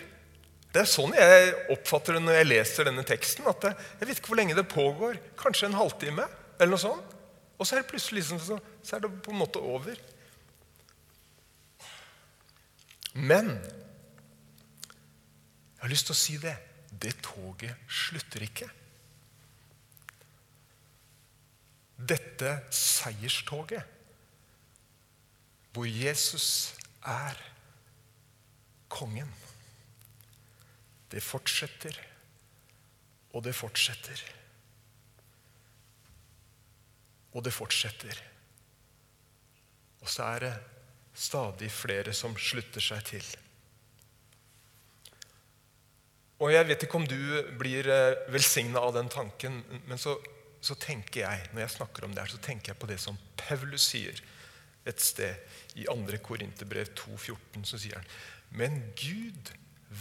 Det 0.70 0.84
er 0.84 0.86
sånn 0.86 1.14
jeg 1.16 1.54
oppfatter 1.74 2.14
det 2.14 2.20
når 2.22 2.36
jeg 2.38 2.46
leser 2.46 2.86
denne 2.86 3.02
teksten. 3.02 3.48
at 3.50 3.64
det, 3.64 3.72
Jeg 3.98 4.08
vet 4.08 4.20
ikke 4.20 4.30
hvor 4.30 4.38
lenge 4.38 4.54
det 4.54 4.68
pågår. 4.70 5.18
Kanskje 5.40 5.66
en 5.66 5.78
halvtime? 5.80 6.28
eller 6.60 6.76
noe 6.76 6.82
sånt. 6.82 7.16
Og 7.56 7.66
så 7.66 7.76
er 7.76 7.82
det 7.82 7.90
plutselig 7.90 8.22
liksom, 8.22 8.40
så, 8.40 8.58
så 8.84 8.96
er 8.96 9.04
det 9.04 9.12
på 9.24 9.32
en 9.32 9.40
måte 9.40 9.60
over. 9.60 9.96
Men 13.16 13.48
jeg 15.70 15.82
har 15.82 15.92
lyst 15.92 16.08
til 16.08 16.16
å 16.16 16.20
si 16.20 16.36
det 16.40 16.56
det 17.00 17.14
toget 17.24 17.88
slutter 17.88 18.44
ikke. 18.44 18.68
Dette 22.10 22.50
seierstoget, 22.74 23.84
hvor 25.72 25.86
Jesus 25.88 26.74
er 27.06 27.38
kongen, 28.90 29.30
det 31.10 31.22
fortsetter, 31.24 31.96
og 33.34 33.44
det 33.46 33.54
fortsetter. 33.54 34.22
Og 37.34 37.44
det 37.46 37.54
fortsetter. 37.54 38.18
Og 40.00 40.10
så 40.10 40.26
er 40.34 40.44
det 40.46 40.54
stadig 41.14 41.70
flere 41.70 42.14
som 42.16 42.34
slutter 42.38 42.82
seg 42.82 43.06
til. 43.06 43.30
Og 46.40 46.52
Jeg 46.54 46.66
vet 46.70 46.82
ikke 46.86 46.96
om 46.96 47.06
du 47.06 47.20
blir 47.60 47.86
eh, 47.92 48.18
velsigna 48.32 48.80
av 48.80 48.94
den 48.96 49.10
tanken, 49.12 49.60
men 49.86 50.00
så, 50.00 50.16
så, 50.60 50.74
tenker 50.74 51.26
jeg 51.26 51.50
når 51.52 51.66
jeg 51.66 51.74
snakker 51.76 52.06
om 52.06 52.14
det 52.14 52.24
her, 52.24 52.32
så 52.32 52.40
tenker 52.40 52.72
jeg 52.72 52.80
på 52.80 52.88
det 52.88 52.96
som 53.02 53.18
Paulus 53.36 53.90
sier 53.92 54.22
et 54.88 55.02
sted 55.04 55.36
i 55.76 55.84
2. 55.84 56.16
Korinterbrev 56.24 56.94
2,14. 56.96 57.66
Så 57.68 57.82
sier 57.82 58.00
han 58.00 58.08
Men 58.56 58.80
Gud 58.98 59.52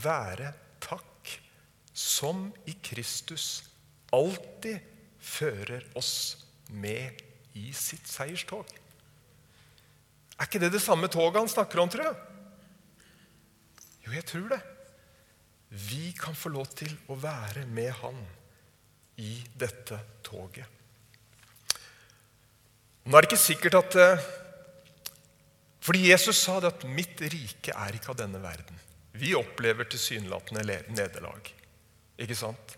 være 0.01 0.53
takk, 0.83 1.35
som 1.93 2.47
i 2.69 2.75
Kristus 2.83 3.63
alltid 4.15 4.79
fører 5.19 5.85
oss 5.99 6.45
med 6.71 7.19
i 7.59 7.69
sitt 7.75 8.07
seierstog. 8.09 8.65
Er 10.39 10.47
ikke 10.47 10.61
det 10.63 10.71
det 10.73 10.81
samme 10.81 11.09
toget 11.11 11.41
han 11.41 11.51
snakker 11.51 11.81
om, 11.83 11.91
tror 11.91 12.07
jeg? 12.07 12.19
Jo, 14.05 14.13
jeg 14.15 14.25
tror 14.29 14.51
det 14.55 14.61
vi 15.69 16.09
kan 16.17 16.33
få 16.33 16.49
lov 16.49 16.65
til 16.73 16.95
å 17.13 17.17
være 17.19 17.67
med 17.69 17.91
han 18.01 18.17
i 19.21 19.35
dette 19.59 19.99
toget. 20.25 20.65
Nå 23.05 23.17
er 23.17 23.25
det 23.25 23.29
ikke 23.29 23.41
sikkert 23.41 23.77
at 23.77 23.97
eh, 24.01 24.23
Fordi 25.79 26.09
Jesus 26.09 26.37
sa 26.43 26.59
det 26.59 26.73
at 26.73 26.83
'mitt 26.83 27.21
rike 27.21 27.71
er 27.71 27.95
ikke 27.95 28.11
av 28.11 28.19
denne 28.19 28.41
verden'. 28.43 28.79
Vi 29.13 29.35
opplever 29.35 29.83
tilsynelatende 29.83 30.83
nederlag. 30.89 31.53
Ikke 32.19 32.35
sant? 32.35 32.77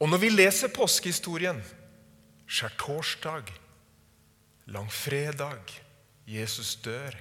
Og 0.00 0.08
når 0.08 0.18
vi 0.18 0.28
leser 0.28 0.68
påskehistorien, 0.68 1.62
skjærtorsdag, 2.46 3.48
langfredag, 4.66 5.72
Jesus 6.26 6.76
dør 6.76 7.16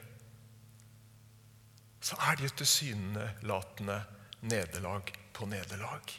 så 2.05 2.17
er 2.21 2.37
det 2.37 2.49
jo 2.49 2.57
tilsynelatende 2.59 3.97
nederlag 4.45 5.09
på 5.33 5.47
nederlag. 5.49 6.11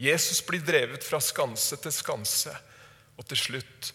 Jesus 0.00 0.40
blir 0.46 0.64
drevet 0.64 1.04
fra 1.04 1.20
skanse 1.20 1.76
til 1.82 1.92
skanse, 1.92 2.54
og 3.14 3.28
til 3.28 3.38
slutt 3.38 3.90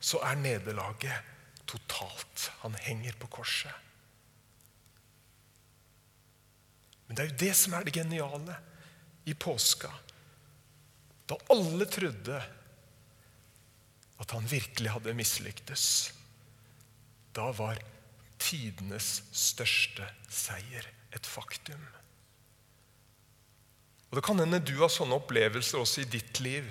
så 0.00 0.20
er 0.24 0.38
nederlaget 0.40 1.34
totalt. 1.68 2.50
Han 2.62 2.74
henger 2.86 3.16
på 3.20 3.30
korset. 3.38 3.72
Men 7.06 7.16
det 7.16 7.24
er 7.24 7.30
jo 7.30 7.40
det 7.40 7.54
som 7.56 7.74
er 7.74 7.86
det 7.86 7.96
geniale 7.96 8.56
i 9.28 9.34
påska. 9.34 9.90
Da 11.28 11.36
alle 11.52 11.86
trodde 11.88 12.40
at 14.18 14.34
han 14.34 14.50
virkelig 14.50 14.92
hadde 14.92 15.14
mislyktes. 15.16 15.84
Da 17.36 17.50
var 17.56 17.80
tidenes 18.38 19.22
største 19.34 20.06
seier 20.32 20.86
et 21.14 21.26
faktum. 21.26 21.80
Og 24.08 24.16
Det 24.16 24.24
kan 24.24 24.40
hende 24.40 24.60
du 24.64 24.78
har 24.80 24.92
sånne 24.92 25.18
opplevelser 25.20 25.82
også 25.82 26.02
i 26.04 26.10
ditt 26.12 26.40
liv. 26.40 26.68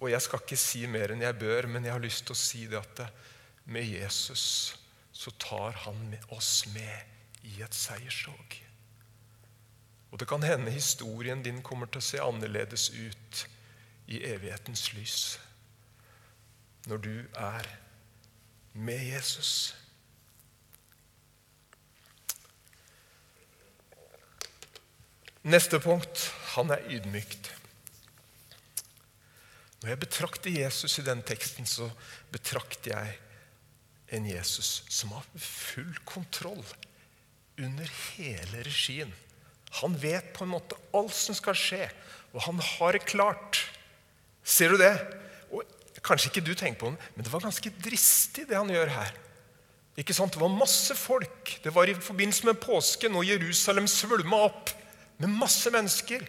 Og 0.00 0.10
jeg 0.10 0.22
skal 0.22 0.42
ikke 0.42 0.58
si 0.60 0.84
mer 0.90 1.14
enn 1.14 1.24
jeg 1.24 1.38
bør, 1.40 1.68
men 1.72 1.84
jeg 1.86 1.94
har 1.94 2.02
lyst 2.02 2.26
til 2.26 2.36
å 2.36 2.40
si 2.40 2.66
det 2.68 2.80
at 2.80 3.06
med 3.64 3.86
Jesus 3.88 4.76
så 5.16 5.32
tar 5.40 5.72
han 5.86 6.12
oss 6.36 6.66
med 6.74 7.46
i 7.48 7.62
et 7.64 7.74
seierstog. 7.74 8.58
Og 10.12 10.20
det 10.20 10.28
kan 10.28 10.44
hende 10.44 10.70
historien 10.70 11.42
din 11.42 11.62
kommer 11.64 11.88
til 11.88 12.02
å 12.02 12.08
se 12.08 12.20
annerledes 12.22 12.90
ut 12.92 13.46
i 14.06 14.22
evighetens 14.24 14.92
lys 14.94 15.24
når 16.86 17.00
du 17.02 17.14
er 17.34 17.66
med 18.72 19.02
Jesus. 19.08 19.74
Neste 25.42 25.80
punkt 25.82 26.28
han 26.54 26.70
er 26.74 26.86
ydmykt. 26.90 27.50
Når 29.86 29.92
jeg 29.92 30.02
betrakter 30.02 30.50
Jesus 30.50 30.96
i 30.98 31.02
den 31.06 31.20
teksten, 31.22 31.62
så 31.62 31.84
betrakter 32.34 32.90
jeg 32.90 33.12
en 34.18 34.24
Jesus 34.26 34.80
som 34.90 35.12
har 35.14 35.28
full 35.38 35.92
kontroll 36.02 36.64
under 37.62 37.92
hele 38.16 38.64
regien. 38.66 39.12
Han 39.78 39.94
vet 40.02 40.32
på 40.34 40.42
en 40.42 40.50
måte 40.56 40.74
alt 40.90 41.14
som 41.14 41.38
skal 41.38 41.54
skje, 41.54 41.84
og 42.34 42.42
han 42.48 42.58
har 42.58 42.98
det 42.98 43.04
klart. 43.06 43.60
Ser 44.42 44.74
du 44.74 44.82
det? 44.82 44.90
Kanskje 46.02 46.32
ikke 46.32 46.42
du 46.48 46.56
tenker 46.58 46.80
på 46.80 46.90
det, 46.90 47.06
men 47.14 47.22
det 47.22 47.30
var 47.30 47.46
ganske 47.46 47.70
dristig, 47.78 48.48
det 48.50 48.58
han 48.58 48.74
gjør 48.74 48.90
her. 48.90 49.14
Ikke 50.02 50.18
sant? 50.18 50.34
Det 50.34 50.42
var 50.42 50.50
masse 50.50 50.98
folk. 50.98 51.60
Det 51.62 51.70
var 51.70 51.86
i 51.86 51.94
forbindelse 51.94 52.50
med 52.50 52.58
påsken, 52.58 53.14
og 53.14 53.30
Jerusalem 53.30 53.86
svulma 53.86 54.48
opp 54.50 54.74
med 55.22 55.30
masse 55.30 55.70
mennesker. 55.70 56.26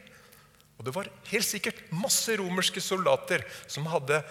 Og 0.78 0.86
det 0.86 0.94
var 0.94 1.10
helt 1.32 1.48
sikkert 1.48 1.80
masse 1.90 2.36
romerske 2.38 2.82
soldater 2.84 3.44
som 3.66 3.90
hadde 3.90 4.22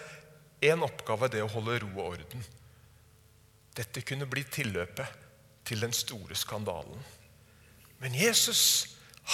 én 0.65 0.85
oppgave, 0.85 1.29
det 1.31 1.43
å 1.45 1.51
holde 1.51 1.81
ro 1.83 1.91
og 1.97 2.15
orden. 2.17 2.47
dette 3.77 4.01
kunne 4.01 4.25
bli 4.25 4.41
tilløpet 4.41 5.25
til 5.69 5.83
den 5.85 5.93
store 5.93 6.33
skandalen. 6.33 6.97
Men 8.01 8.15
Jesus, 8.17 8.87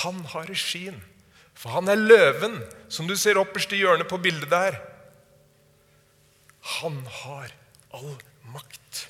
han 0.02 0.18
har 0.32 0.48
regien. 0.50 0.98
For 1.54 1.70
han 1.76 1.86
er 1.92 2.00
løven, 2.00 2.56
som 2.90 3.06
du 3.06 3.14
ser 3.14 3.38
opperst 3.38 3.70
i 3.76 3.78
hjørnet 3.82 4.08
på 4.10 4.18
bildet 4.18 4.50
der. 4.50 4.80
Han 6.80 6.98
har 7.22 7.52
all 7.94 8.16
makt. 8.50 9.06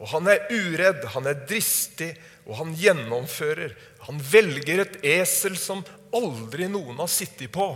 Og 0.00 0.08
han 0.14 0.30
er 0.32 0.46
uredd, 0.48 1.04
han 1.12 1.28
er 1.28 1.44
dristig, 1.44 2.14
og 2.46 2.56
han 2.58 2.72
gjennomfører. 2.78 3.74
Han 4.08 4.22
velger 4.32 4.86
et 4.86 4.96
esel 5.20 5.58
som 5.60 5.84
aldri 6.16 6.68
noen 6.70 7.00
har 7.00 7.10
sittet 7.10 7.52
på, 7.52 7.68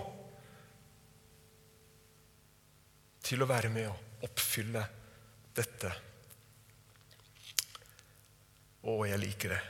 til 3.26 3.42
å 3.42 3.48
være 3.50 3.70
med 3.74 3.88
å 3.90 3.96
oppfylle 4.26 4.82
dette. 5.56 5.90
Å, 8.86 8.92
jeg 9.08 9.18
liker 9.18 9.56
det. 9.56 9.62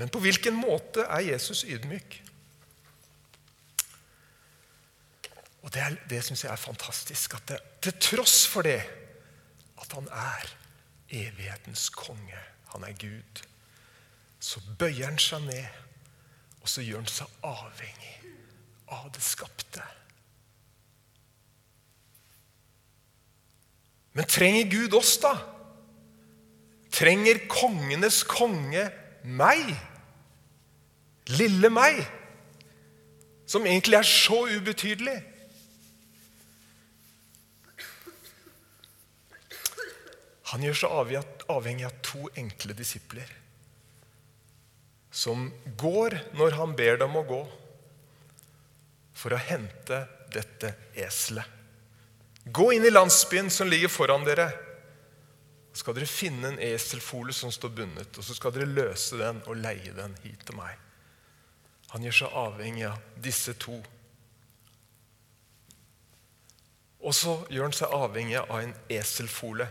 Men 0.00 0.08
på 0.08 0.22
hvilken 0.24 0.56
måte 0.56 1.04
er 1.04 1.26
Jesus 1.28 1.62
ydmyk? 1.68 2.22
Og 5.60 5.68
Det, 5.68 5.82
er, 5.84 5.96
det 6.08 6.22
syns 6.24 6.46
jeg 6.46 6.50
er 6.50 6.58
fantastisk. 6.58 7.36
At 7.36 7.52
det, 7.52 7.58
til 7.84 7.98
tross 8.00 8.40
for 8.48 8.64
det 8.66 8.80
at 9.80 9.92
han 9.92 10.08
er 10.08 10.48
evighetens 11.20 11.90
konge, 11.92 12.40
han 12.72 12.86
er 12.88 12.96
Gud, 12.96 13.42
så 14.40 14.60
bøyer 14.80 15.10
han 15.10 15.20
seg 15.20 15.44
ned, 15.44 15.80
og 16.60 16.68
så 16.68 16.82
gjør 16.84 17.02
han 17.02 17.12
seg 17.12 17.40
avhengig 17.44 18.14
av 18.90 19.10
det 19.14 19.22
skapte. 19.22 19.84
Men 24.16 24.26
trenger 24.26 24.70
Gud 24.72 24.96
oss, 24.98 25.14
da? 25.22 25.36
Trenger 26.90 27.44
kongenes 27.52 28.24
konge 28.26 28.88
meg? 29.22 29.68
Lille 31.30 31.70
meg? 31.70 32.00
Som 33.46 33.68
egentlig 33.68 34.00
er 34.00 34.08
så 34.08 34.42
ubetydelig? 34.50 35.20
Han 40.50 40.64
gjør 40.66 40.80
seg 40.80 40.96
avhengig 41.54 41.86
av 41.86 42.00
to 42.02 42.24
enkle 42.40 42.74
disipler 42.74 43.36
som 45.10 45.48
går 45.76 46.18
når 46.38 46.56
han 46.58 46.74
ber 46.78 47.00
dem 47.02 47.16
å 47.18 47.26
gå, 47.26 47.40
for 49.20 49.34
å 49.34 49.42
hente 49.42 50.04
dette 50.32 50.72
eselet. 50.94 51.44
Gå 52.44 52.70
inn 52.72 52.86
i 52.86 52.92
landsbyen 52.92 53.50
som 53.52 53.68
ligger 53.68 53.90
foran 53.92 54.24
dere. 54.24 54.48
Så 55.72 55.84
skal 55.84 55.98
dere 55.98 56.08
finne 56.08 56.48
en 56.48 56.62
eselfole 56.62 57.34
som 57.36 57.52
står 57.52 57.74
bundet, 57.76 58.16
og 58.16 58.26
så 58.26 58.34
skal 58.34 58.54
dere 58.54 58.70
løse 58.70 59.18
den 59.20 59.42
og 59.46 59.60
leie 59.60 59.92
den 59.94 60.16
hit 60.24 60.46
til 60.48 60.56
meg. 60.58 60.78
Han 61.92 62.06
gjør 62.06 62.16
seg 62.22 62.38
avhengig 62.38 62.86
av 62.88 62.98
disse 63.22 63.54
to. 63.60 63.76
Og 67.00 67.14
så 67.16 67.36
gjør 67.50 67.68
han 67.68 67.76
seg 67.76 67.94
avhengig 67.96 68.40
av 68.42 68.58
en 68.60 68.74
eselfole. 68.92 69.66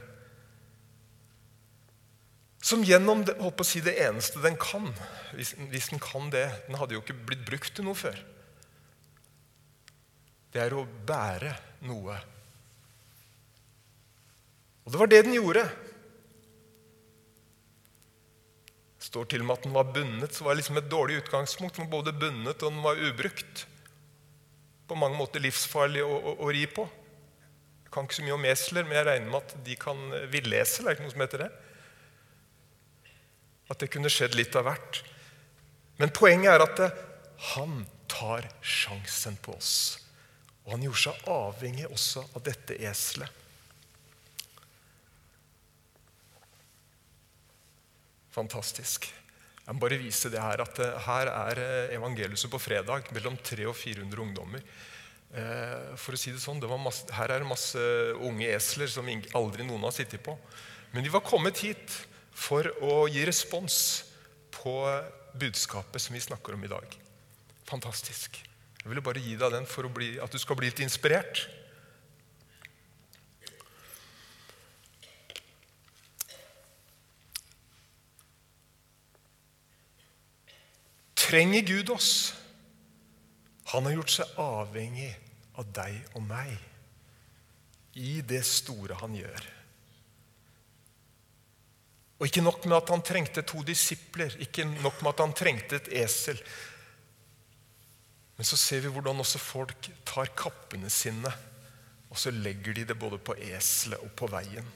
Som 2.62 2.84
gjennom 2.84 3.24
det, 3.28 3.38
si, 3.64 3.80
det 3.84 3.96
eneste 4.04 4.42
den 4.44 4.58
kan, 4.60 4.90
hvis, 5.32 5.54
hvis, 5.72 5.92
den 5.94 6.02
kan 6.04 6.28
det 6.34 6.44
Den 6.68 6.76
hadde 6.76 6.98
jo 6.98 7.00
ikke 7.00 7.16
blitt 7.16 7.46
brukt 7.48 7.72
til 7.76 7.88
noe 7.88 7.96
før. 7.96 8.18
Det 10.52 10.64
er 10.64 10.76
å 10.76 10.84
bære 10.84 11.54
noe. 11.88 12.18
Og 14.84 14.92
det 14.92 15.00
var 15.00 15.12
det 15.12 15.24
den 15.28 15.38
gjorde. 15.38 15.68
står 19.10 19.30
til 19.30 19.44
og 19.44 19.50
med 19.50 19.58
at 19.58 19.66
den 19.66 19.76
var 19.76 19.92
bundet, 19.94 20.36
så 20.36 20.46
var 20.46 20.54
det 20.54 20.62
liksom 20.62 20.80
et 20.80 20.92
dårlig 20.92 21.20
utgangspunkt. 21.24 21.78
Den 21.78 21.88
var 21.88 21.98
både 21.98 22.14
bundet 22.14 22.64
og 22.64 22.74
den 22.74 22.84
var 22.84 23.00
ubrukt. 23.02 23.66
På 24.90 24.98
mange 24.98 25.18
måter 25.18 25.42
livsfarlig 25.42 26.04
å, 26.06 26.14
å, 26.14 26.36
å 26.46 26.50
ri 26.54 26.66
på. 26.70 26.86
Jeg 27.86 27.94
kan 27.94 28.06
ikke 28.06 28.20
så 28.20 28.26
mye 28.26 28.38
om 28.38 28.46
esler, 28.46 28.86
men 28.86 29.00
jeg 29.00 29.08
regner 29.08 29.32
med 29.32 29.40
at 29.42 29.56
de 29.66 29.78
kan 29.82 30.04
villesel. 30.30 30.86
Er 30.86 30.92
det 30.92 30.98
ikke 30.98 31.08
noe 31.08 31.16
som 31.16 31.26
heter 31.26 31.46
det? 31.46 31.50
At 33.70 33.80
det 33.82 33.92
kunne 33.94 34.12
skjedd 34.12 34.38
litt 34.38 34.56
av 34.58 34.68
hvert. 34.68 35.02
Men 36.00 36.14
poenget 36.16 36.54
er 36.54 36.64
at 36.64 36.78
det, 36.80 36.90
han 37.54 37.84
tar 38.10 38.48
sjansen 38.66 39.38
på 39.44 39.54
oss. 39.56 40.00
Og 40.66 40.74
han 40.76 40.86
gjorde 40.86 41.04
seg 41.04 41.30
avhengig 41.34 41.88
også 41.90 42.24
av 42.36 42.44
dette 42.46 42.78
eselet. 42.90 43.40
Fantastisk. 48.34 49.10
Jeg 49.70 49.78
må 49.78 49.84
bare 49.84 50.00
vise 50.02 50.32
det 50.34 50.42
her 50.42 50.62
at 50.64 50.80
eh, 50.82 51.02
her 51.06 51.30
er 51.30 51.60
eh, 51.62 51.96
evangeliet 51.98 52.50
på 52.50 52.62
fredag 52.62 53.10
mellom 53.14 53.36
300 53.38 53.68
og 53.70 53.76
400 53.78 54.24
ungdommer. 54.24 54.64
Eh, 55.30 55.92
for 56.00 56.16
å 56.16 56.20
si 56.20 56.32
det 56.34 56.42
sånn, 56.42 56.62
det 56.62 56.70
masse, 56.72 57.06
Her 57.14 57.36
er 57.36 57.44
det 57.44 57.50
masse 57.50 57.84
unge 58.18 58.48
esler 58.50 58.90
som 58.90 59.10
aldri 59.38 59.68
noen 59.68 59.86
har 59.86 59.94
sittet 59.94 60.24
på. 60.26 60.34
Men 60.94 61.06
de 61.06 61.12
var 61.14 61.26
kommet 61.26 61.62
hit 61.62 62.00
for 62.40 62.70
å 62.86 63.04
gi 63.12 63.26
respons 63.28 63.78
på 64.56 64.76
budskapet 65.40 66.02
som 66.02 66.16
vi 66.16 66.24
snakker 66.24 66.56
om 66.56 66.64
i 66.64 66.72
dag. 66.72 67.00
Fantastisk. 67.70 68.40
Jeg 68.80 68.88
ville 68.88 69.04
bare 69.04 69.22
gi 69.22 69.36
deg 69.38 69.54
den 69.54 69.68
for 69.70 69.90
bli, 69.94 70.16
at 70.24 70.32
du 70.32 70.40
skal 70.42 70.58
bli 70.60 70.72
litt 70.72 70.84
inspirert. 70.84 71.48
trenger 81.30 81.62
Gud 81.62 81.90
oss. 81.94 82.34
Han 83.70 83.86
har 83.86 84.00
gjort 84.00 84.14
seg 84.16 84.40
avhengig 84.42 85.12
av 85.62 85.68
deg 85.76 86.00
og 86.18 86.24
meg 86.26 86.56
i 88.00 88.18
det 88.26 88.42
store 88.48 88.98
han 88.98 89.14
gjør. 89.14 89.50
Og 92.20 92.28
ikke 92.28 92.44
nok 92.44 92.66
med 92.68 92.76
at 92.82 92.92
han 92.92 93.04
trengte 93.06 93.46
to 93.48 93.62
disipler, 93.64 94.34
ikke 94.44 94.66
nok 94.68 95.00
med 95.02 95.14
at 95.14 95.24
han 95.24 95.36
trengte 95.38 95.80
et 95.80 95.88
esel. 96.02 96.42
Men 98.36 98.48
så 98.48 98.60
ser 98.60 98.84
vi 98.84 98.92
hvordan 98.92 99.24
også 99.24 99.40
folk 99.40 99.90
tar 100.08 100.32
kappene 100.38 100.92
sine, 100.92 101.32
og 102.10 102.20
så 102.20 102.34
legger 102.36 102.76
de 102.76 102.86
det 102.90 103.00
både 103.00 103.20
på 103.24 103.38
eselet 103.40 104.04
og 104.04 104.12
på 104.20 104.28
veien. 104.32 104.68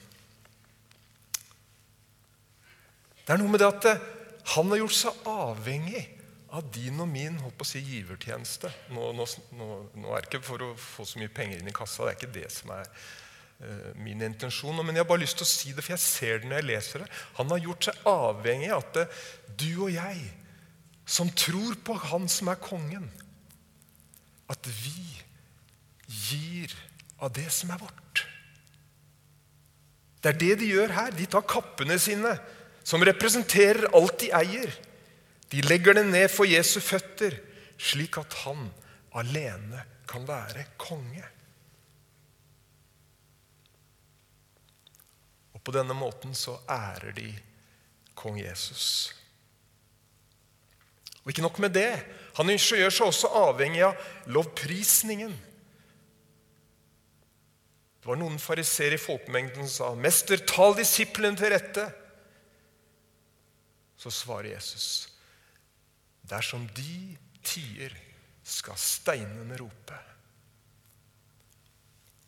Det 3.24 3.32
er 3.32 3.40
noe 3.40 3.52
med 3.52 3.64
det 3.64 3.70
at 3.72 3.88
han 4.54 4.72
har 4.72 4.82
gjort 4.82 4.98
seg 4.98 5.28
avhengig 5.32 6.04
av 6.54 6.68
din 6.76 7.00
og 7.02 7.08
min 7.10 7.40
på 7.40 7.66
å 7.66 7.68
si, 7.68 7.82
givertjeneste. 7.82 8.70
Nå, 8.94 9.12
nå, 9.18 9.26
nå, 9.58 10.10
er 10.14 10.22
det 10.22 10.30
ikke 10.30 10.44
for 10.46 10.64
å 10.64 10.74
få 10.78 11.06
så 11.08 11.22
mye 11.22 11.32
penger 11.34 11.60
inn 11.60 11.72
i 11.72 11.76
kassa. 11.76 12.06
Det 12.06 12.12
er 12.12 12.20
ikke 12.20 12.36
det 12.36 12.50
som 12.54 12.74
er 12.76 12.90
min 14.00 14.22
intensjon. 14.26 14.80
Men 14.86 14.96
jeg 14.96 15.04
har 15.04 15.10
bare 15.10 15.24
lyst 15.24 15.40
til 15.40 15.48
å 15.48 15.52
si 15.52 15.74
det, 15.74 15.84
for 15.84 15.96
jeg 15.96 16.04
ser 16.04 16.42
det 16.42 16.50
når 16.50 16.62
jeg 16.62 16.70
leser 16.70 17.04
det. 17.04 17.10
Han 17.40 17.52
har 17.54 17.66
gjort 17.66 17.90
seg 17.90 18.08
avhengig 18.10 18.72
av 18.72 18.84
at 18.84 19.00
det, 19.00 19.08
du 19.64 19.70
og 19.88 19.92
jeg, 19.94 20.22
som 21.06 21.28
tror 21.36 21.76
på 21.84 21.98
Han 22.12 22.30
som 22.32 22.48
er 22.52 22.62
kongen, 22.64 23.10
at 24.52 24.70
vi 24.70 25.04
gir 26.08 26.72
av 27.24 27.34
det 27.36 27.50
som 27.52 27.72
er 27.74 27.82
vårt. 27.82 28.24
Det 30.24 30.32
er 30.32 30.40
det 30.40 30.56
de 30.62 30.72
gjør 30.72 30.96
her. 30.96 31.12
De 31.16 31.28
tar 31.28 31.44
kappene 31.48 31.98
sine, 32.00 32.32
som 32.88 33.04
representerer 33.04 33.92
alt 33.96 34.20
de 34.24 34.32
eier 34.36 34.72
de 35.54 35.62
legger 35.62 36.00
det 36.00 36.08
ned 36.10 36.32
for 36.34 36.50
Jesu 36.50 36.80
føtter, 36.82 37.36
slik 37.78 38.18
at 38.18 38.34
han 38.42 38.72
alene 39.14 39.84
kan 40.10 40.26
være 40.26 40.66
konge. 40.82 41.22
På 45.64 45.72
denne 45.72 45.96
måten 45.96 46.36
så 46.36 46.58
ærer 46.70 47.16
de 47.16 47.30
kong 48.20 48.40
Jesus. 48.42 49.14
Og 51.24 51.32
ikke 51.32 51.46
nok 51.46 51.60
med 51.64 51.74
det. 51.78 52.04
Han 52.36 52.52
gjør 52.52 52.92
seg 52.92 53.08
også 53.08 53.32
avhengig 53.46 53.84
av 53.88 54.00
lovprisningen. 54.28 55.34
Det 58.04 58.10
var 58.10 58.20
noen 58.20 58.36
fariseere 58.42 58.98
i 58.98 59.00
folkemengden 59.00 59.64
som 59.64 59.94
sa, 59.94 59.96
'Mester, 59.96 60.38
tal 60.44 60.76
disiplene 60.76 61.40
til 61.40 61.54
rette.' 61.56 61.92
Så 63.96 64.12
svarer 64.12 64.52
Jesus, 64.52 65.08
Dersom 66.24 66.68
de 66.76 67.16
tier, 67.44 67.96
skal 68.44 68.76
steinene 68.80 69.56
rope. 69.60 69.98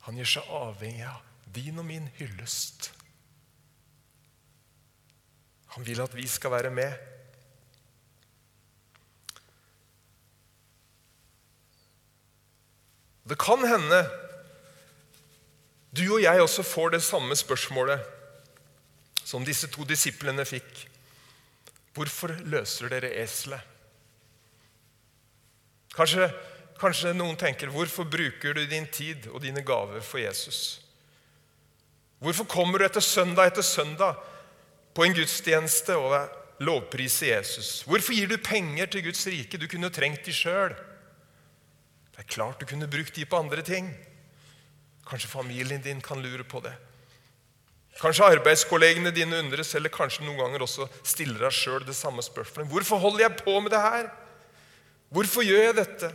Han 0.08 0.15
gjør 0.15 0.32
seg 0.36 0.52
avhengig 0.52 1.08
av 1.10 1.21
din 1.56 1.80
og 1.80 1.88
min 1.88 2.08
hyllest. 2.19 2.91
Han 5.76 5.84
vil 5.84 6.00
at 6.02 6.14
vi 6.16 6.28
skal 6.28 6.54
være 6.56 6.72
med. 6.72 6.94
Det 13.26 13.38
kan 13.42 13.64
hende 13.68 14.04
du 15.96 16.04
og 16.18 16.22
jeg 16.22 16.42
også 16.42 16.64
får 16.64 16.90
det 16.96 17.04
samme 17.04 17.36
spørsmålet 17.36 18.04
som 19.26 19.46
disse 19.46 19.68
to 19.72 19.86
disiplene 19.88 20.46
fikk. 20.46 20.84
Hvorfor 21.96 22.36
løser 22.46 22.92
dere 22.92 23.14
eselet? 23.24 23.62
Kanskje, 25.96 26.28
kanskje 26.80 27.14
noen 27.16 27.38
tenker 27.40 27.72
hvorfor 27.72 28.08
bruker 28.12 28.54
du 28.54 28.66
din 28.68 28.88
tid 28.92 29.30
og 29.32 29.40
dine 29.42 29.64
gaver 29.66 30.04
for 30.04 30.20
Jesus? 30.20 30.82
Hvorfor 32.20 32.48
kommer 32.52 32.80
du 32.80 32.86
etter 32.86 33.04
søndag 33.04 33.54
etter 33.54 33.64
søndag 33.66 34.20
på 34.95 35.05
en 35.05 35.15
gudstjeneste 35.15 35.97
og 35.99 36.15
lovprise 36.63 37.29
Jesus? 37.29 37.84
Hvorfor 37.88 38.15
gir 38.15 38.31
du 38.31 38.38
penger 38.39 38.88
til 38.91 39.05
Guds 39.10 39.25
rike? 39.27 39.60
Du 39.60 39.67
kunne 39.71 39.91
trengt 39.93 40.25
de 40.27 40.34
sjøl. 40.36 40.75
Det 42.15 42.23
er 42.23 42.31
klart 42.31 42.62
du 42.62 42.67
kunne 42.69 42.88
brukt 42.88 43.15
de 43.15 43.27
på 43.27 43.39
andre 43.39 43.63
ting. 43.65 43.91
Kanskje 45.05 45.29
familien 45.29 45.84
din 45.84 46.01
kan 46.01 46.21
lure 46.23 46.47
på 46.47 46.63
det. 46.63 46.73
Kanskje 47.95 48.27
arbeidskollegene 48.27 49.12
dine 49.15 49.38
undres, 49.39 49.71
eller 49.75 49.91
kanskje 49.93 50.25
noen 50.25 50.39
ganger 50.41 50.65
også 50.65 50.88
stiller 51.03 51.45
deg 51.45 51.55
sjøl 51.55 51.86
det 51.88 51.95
samme 51.95 52.23
spørsmålet. 52.23 52.71
Hvorfor 52.71 52.99
holder 53.03 53.27
jeg 53.27 53.38
på 53.43 53.55
med 53.63 53.71
det 53.71 53.84
her? 53.84 54.10
Hvorfor 55.15 55.45
gjør 55.47 55.69
jeg 55.69 55.77
dette? 55.77 56.10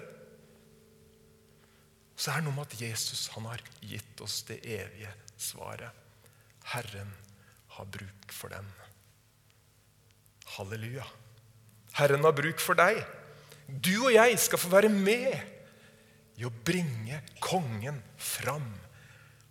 Så 2.21 2.33
er 2.33 2.43
det 2.43 2.49
noe 2.51 2.59
med 2.59 2.69
at 2.69 2.83
Jesus 2.83 3.31
han 3.33 3.49
har 3.49 3.63
gitt 3.81 4.21
oss 4.21 4.43
det 4.49 4.59
evige 4.61 5.13
svaret. 5.41 5.89
Herren 6.75 7.15
har 7.81 7.89
bruk 7.91 8.35
for 8.35 8.53
den. 8.53 8.67
Halleluja. 10.57 11.07
Herren 11.99 12.25
har 12.27 12.37
bruk 12.37 12.61
for 12.63 12.79
deg. 12.79 13.01
Du 13.71 13.95
og 14.07 14.13
jeg 14.15 14.39
skal 14.41 14.61
få 14.61 14.71
være 14.73 14.91
med 14.93 15.33
i 16.41 16.47
å 16.47 16.53
bringe 16.65 17.21
kongen 17.43 18.01
fram 18.19 18.69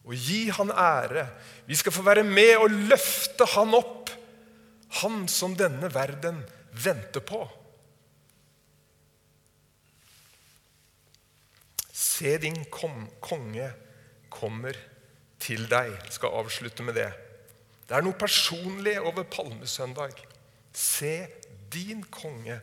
og 0.09 0.15
gi 0.17 0.47
han 0.55 0.71
ære. 0.73 1.27
Vi 1.69 1.77
skal 1.77 1.93
få 1.93 2.03
være 2.05 2.23
med 2.25 2.55
og 2.57 2.73
løfte 2.89 3.45
han 3.53 3.75
opp, 3.77 4.09
han 5.03 5.27
som 5.29 5.53
denne 5.57 5.91
verden 5.93 6.41
venter 6.73 7.21
på. 7.21 7.43
Se, 11.93 12.37
din 12.41 12.57
konge 12.73 13.69
kommer 14.33 14.79
til 15.39 15.67
deg. 15.69 15.93
Jeg 15.93 16.17
skal 16.17 16.39
avslutte 16.41 16.83
med 16.83 16.97
det. 16.97 17.11
Det 17.89 17.97
er 17.97 18.05
noe 18.05 18.13
personlig 18.13 18.99
over 19.01 19.25
palmesøndag. 19.25 20.13
Se, 20.77 21.13
din 21.73 22.03
konge 22.13 22.59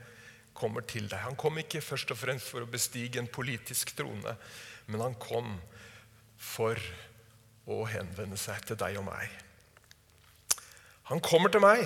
kommer 0.55 0.87
til 0.87 1.09
deg. 1.11 1.19
Han 1.25 1.35
kom 1.35 1.59
ikke 1.59 1.83
først 1.83 2.13
og 2.15 2.21
fremst 2.21 2.47
for 2.47 2.63
å 2.63 2.71
bestige 2.71 3.19
en 3.19 3.27
politisk 3.27 3.91
trone, 3.99 4.37
men 4.87 5.03
han 5.03 5.19
kom 5.19 5.57
for 6.39 6.79
å 7.67 7.83
henvende 7.91 8.39
seg 8.39 8.63
til 8.69 8.79
deg 8.79 9.01
og 9.01 9.09
meg. 9.09 9.35
Han 11.11 11.19
kommer 11.23 11.51
til 11.51 11.63
meg. 11.63 11.83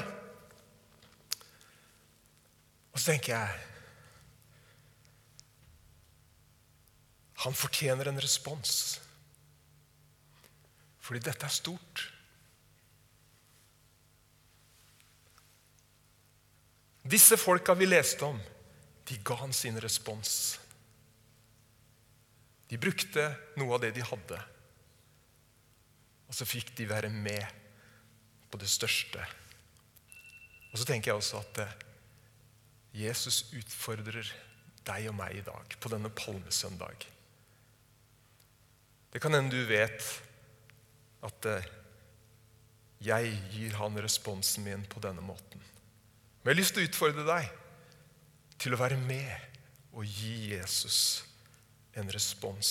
Og 2.93 3.01
så 3.01 3.13
tenker 3.13 3.37
jeg 3.39 3.67
Han 7.41 7.55
fortjener 7.57 8.11
en 8.11 8.21
respons. 8.21 9.01
Fordi 11.01 11.23
dette 11.25 11.47
er 11.49 11.55
stort. 11.55 12.03
Disse 17.03 17.37
folka 17.41 17.75
vi 17.75 17.89
leste 17.89 18.25
om, 18.25 18.41
de 19.09 19.17
ga 19.25 19.35
han 19.41 19.53
sin 19.57 19.81
respons. 19.81 20.59
De 22.69 22.79
brukte 22.79 23.25
noe 23.59 23.75
av 23.75 23.83
det 23.83 23.95
de 23.97 24.05
hadde. 24.07 24.41
Og 26.31 26.37
så 26.37 26.47
fikk 26.47 26.75
de 26.79 26.87
være 26.87 27.11
med 27.11 27.43
på 28.51 28.61
det 28.61 28.69
største. 28.71 29.25
Og 30.71 30.79
så 30.79 30.87
tenker 30.87 31.11
jeg 31.11 31.19
også 31.19 31.41
at 31.41 31.63
eh, 31.65 31.79
Jesus 33.03 33.49
utfordrer 33.59 34.29
deg 34.87 35.09
og 35.11 35.17
meg 35.19 35.41
i 35.41 35.47
dag 35.47 35.75
på 35.83 35.91
denne 35.91 36.13
palmesøndag. 36.15 37.07
Det 39.11 39.23
kan 39.23 39.35
hende 39.35 39.51
du 39.51 39.67
vet 39.67 40.07
at 41.27 41.51
eh, 41.51 41.71
jeg 43.03 43.35
gir 43.51 43.75
han 43.81 43.99
responsen 43.99 44.67
min 44.67 44.87
på 44.87 45.03
denne 45.03 45.25
måten. 45.25 45.70
Men 46.41 46.51
jeg 46.51 46.55
har 46.55 46.61
lyst 46.61 46.75
til 46.77 46.85
å 46.85 46.89
utfordre 46.89 47.27
deg 47.29 47.51
til 48.61 48.75
å 48.77 48.81
være 48.81 48.97
med 49.01 49.31
og 49.93 50.07
gi 50.07 50.55
Jesus 50.55 51.25
en 51.99 52.09
respons. 52.13 52.71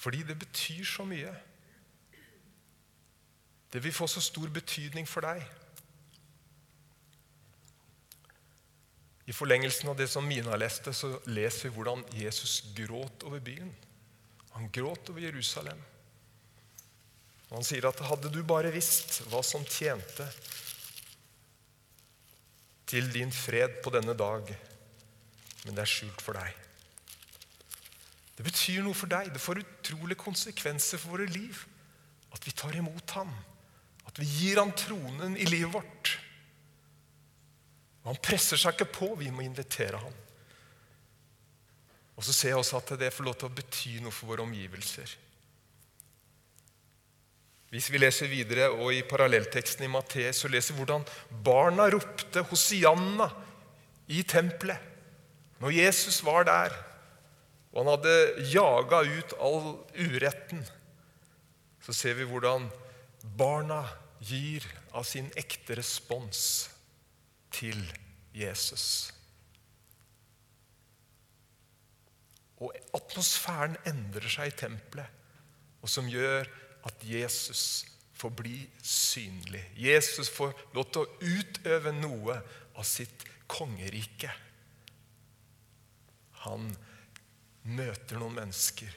Fordi 0.00 0.22
det 0.26 0.38
betyr 0.38 0.84
så 0.84 1.04
mye. 1.04 1.32
Det 3.72 3.82
vil 3.84 3.94
få 3.94 4.08
så 4.10 4.22
stor 4.24 4.48
betydning 4.50 5.06
for 5.08 5.26
deg. 5.26 5.44
I 9.30 9.34
forlengelsen 9.36 9.92
av 9.92 9.98
det 10.00 10.08
som 10.10 10.26
Mina 10.26 10.56
leste, 10.58 10.90
så 10.96 11.12
leser 11.30 11.68
vi 11.68 11.76
hvordan 11.76 12.02
Jesus 12.16 12.64
gråt 12.74 13.22
over 13.28 13.38
byen. 13.38 13.70
Han 14.56 14.72
gråt 14.74 15.12
over 15.12 15.22
Jerusalem. 15.22 15.78
Og 17.50 17.58
han 17.58 17.66
sier 17.66 17.86
at 17.88 18.00
hadde 18.06 18.30
du 18.30 18.40
bare 18.46 18.70
visst 18.74 19.24
hva 19.30 19.42
som 19.46 19.66
tjente 19.66 20.26
til 22.90 23.10
din 23.14 23.30
fred 23.34 23.80
på 23.84 23.92
denne 23.94 24.14
dag, 24.18 24.48
men 25.64 25.76
det 25.76 25.82
er 25.82 25.90
skjult 25.90 26.22
for 26.22 26.38
deg. 26.38 26.54
Det 28.38 28.46
betyr 28.46 28.80
noe 28.86 28.96
for 28.96 29.10
deg. 29.10 29.28
Det 29.34 29.42
får 29.42 29.60
utrolige 29.60 30.22
konsekvenser 30.22 30.96
for 30.96 31.18
våre 31.18 31.26
liv. 31.28 31.58
At 32.32 32.46
vi 32.46 32.54
tar 32.56 32.78
imot 32.78 33.12
ham. 33.18 33.28
At 34.08 34.16
vi 34.16 34.24
gir 34.24 34.56
ham 34.62 34.72
tronen 34.72 35.36
i 35.36 35.44
livet 35.44 35.74
vårt. 35.74 36.14
Og 38.00 38.14
han 38.14 38.22
presser 38.24 38.56
seg 38.56 38.78
ikke 38.78 38.94
på. 38.94 39.10
Vi 39.20 39.28
må 39.34 39.44
invitere 39.44 40.00
ham. 40.00 40.16
Og 42.16 42.24
så 42.24 42.32
ser 42.32 42.54
jeg 42.54 42.62
også 42.62 42.80
at 42.80 42.94
det 43.00 43.12
får 43.12 43.28
lov 43.28 43.36
til 43.36 43.50
å 43.50 43.58
bety 43.60 43.92
noe 44.00 44.14
for 44.14 44.32
våre 44.32 44.46
omgivelser. 44.46 45.12
Hvis 47.70 47.86
vi 47.92 48.00
leser 48.00 48.30
videre, 48.30 48.66
og 48.74 48.90
i 48.94 49.04
parallellteksten 49.06 49.86
i 49.86 49.90
Matteus, 49.90 50.42
så 50.42 50.50
leser 50.50 50.74
vi 50.74 50.82
hvordan 50.82 51.06
barna 51.46 51.86
ropte 51.92 52.42
Hosianna 52.50 53.28
i 54.10 54.24
tempelet 54.26 54.88
når 55.60 55.76
Jesus 55.76 56.18
var 56.26 56.48
der. 56.48 56.74
Og 57.70 57.84
han 57.84 57.92
hadde 57.92 58.46
jaga 58.50 59.04
ut 59.06 59.34
all 59.38 59.68
uretten. 59.94 60.64
Så 61.84 61.94
ser 61.94 62.16
vi 62.18 62.26
hvordan 62.26 62.66
barna 63.38 63.84
gir 64.18 64.66
av 64.90 65.06
sin 65.06 65.30
ekte 65.38 65.76
respons 65.78 66.42
til 67.54 67.78
Jesus. 68.34 69.12
Og 72.60 72.74
atmosfæren 72.96 73.78
endrer 73.88 74.28
seg 74.28 74.50
i 74.50 74.58
tempelet, 74.64 75.06
og 75.80 75.88
som 75.88 76.10
gjør 76.10 76.50
at 76.86 77.04
Jesus 77.04 77.86
får 78.20 78.30
bli 78.36 78.58
synlig. 78.82 79.62
Jesus 79.76 80.28
får 80.32 80.52
lov 80.76 80.90
til 80.92 81.04
å 81.04 81.34
utøve 81.40 81.92
noe 81.96 82.36
av 82.76 82.86
sitt 82.86 83.24
kongerike. 83.50 84.30
Han 86.44 86.70
møter 87.68 88.20
noen 88.20 88.38
mennesker 88.40 88.94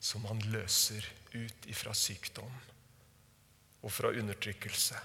som 0.00 0.24
han 0.30 0.40
løser 0.52 1.04
ut 1.34 1.68
ifra 1.68 1.92
sykdom 1.96 2.52
og 3.82 3.92
fra 3.92 4.12
undertrykkelse. 4.16 4.98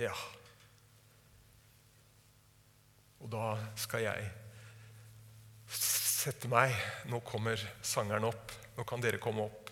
Ja. 0.00 0.12
Og 3.24 3.30
da 3.32 3.54
skal 3.80 4.04
jeg 4.04 4.26
sette 5.72 6.50
meg 6.52 6.74
Nå 7.08 7.22
kommer 7.24 7.60
sangeren 7.84 8.26
opp. 8.28 8.52
Nå 8.76 8.84
kan 8.88 9.00
dere 9.00 9.20
komme 9.22 9.46
opp. 9.46 9.65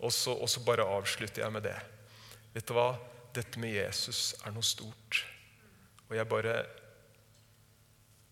Og 0.00 0.12
så, 0.14 0.32
og 0.32 0.48
så 0.48 0.62
bare 0.64 0.86
avslutter 0.88 1.44
jeg 1.44 1.52
med 1.52 1.66
det. 1.68 1.76
Vet 2.54 2.66
du 2.66 2.74
hva? 2.76 2.94
Dette 3.34 3.60
med 3.62 3.74
Jesus 3.76 4.32
er 4.42 4.54
noe 4.54 4.66
stort. 4.66 5.22
Og 6.08 6.16
jeg 6.16 6.28
bare 6.28 6.54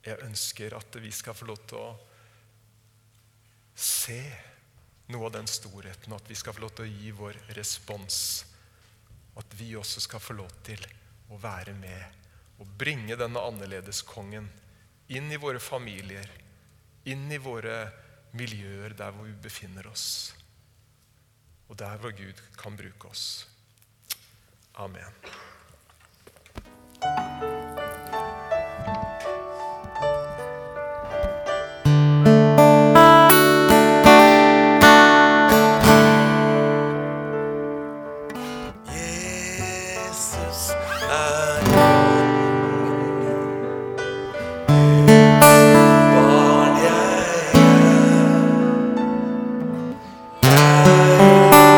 jeg 0.09 0.25
ønsker 0.25 0.77
at 0.79 1.01
vi 1.03 1.11
skal 1.13 1.37
få 1.37 1.49
lov 1.51 1.59
til 1.69 1.81
å 1.81 1.89
se 3.79 4.21
noe 5.13 5.29
av 5.29 5.35
den 5.39 5.49
storheten, 5.51 6.13
og 6.13 6.21
at 6.21 6.31
vi 6.31 6.37
skal 6.39 6.55
få 6.55 6.65
lov 6.65 6.75
til 6.77 6.87
å 6.87 6.93
gi 6.93 7.13
vår 7.17 7.39
respons. 7.57 8.19
At 9.39 9.55
vi 9.59 9.75
også 9.79 10.03
skal 10.05 10.23
få 10.23 10.37
lov 10.39 10.53
til 10.67 10.83
å 11.33 11.39
være 11.41 11.75
med 11.77 12.17
og 12.59 12.71
bringe 12.79 13.17
denne 13.19 13.43
annerledeskongen 13.51 14.49
inn 15.15 15.31
i 15.33 15.39
våre 15.41 15.61
familier, 15.63 16.27
inn 17.09 17.29
i 17.33 17.39
våre 17.41 17.77
miljøer 18.37 18.97
der 18.99 19.15
hvor 19.15 19.29
vi 19.29 19.37
befinner 19.41 19.87
oss, 19.89 20.35
og 21.69 21.79
der 21.79 21.97
hvor 21.97 22.11
Gud 22.11 22.33
kan 22.63 22.77
bruke 22.77 23.09
oss. 23.09 23.49
Amen. 24.75 25.15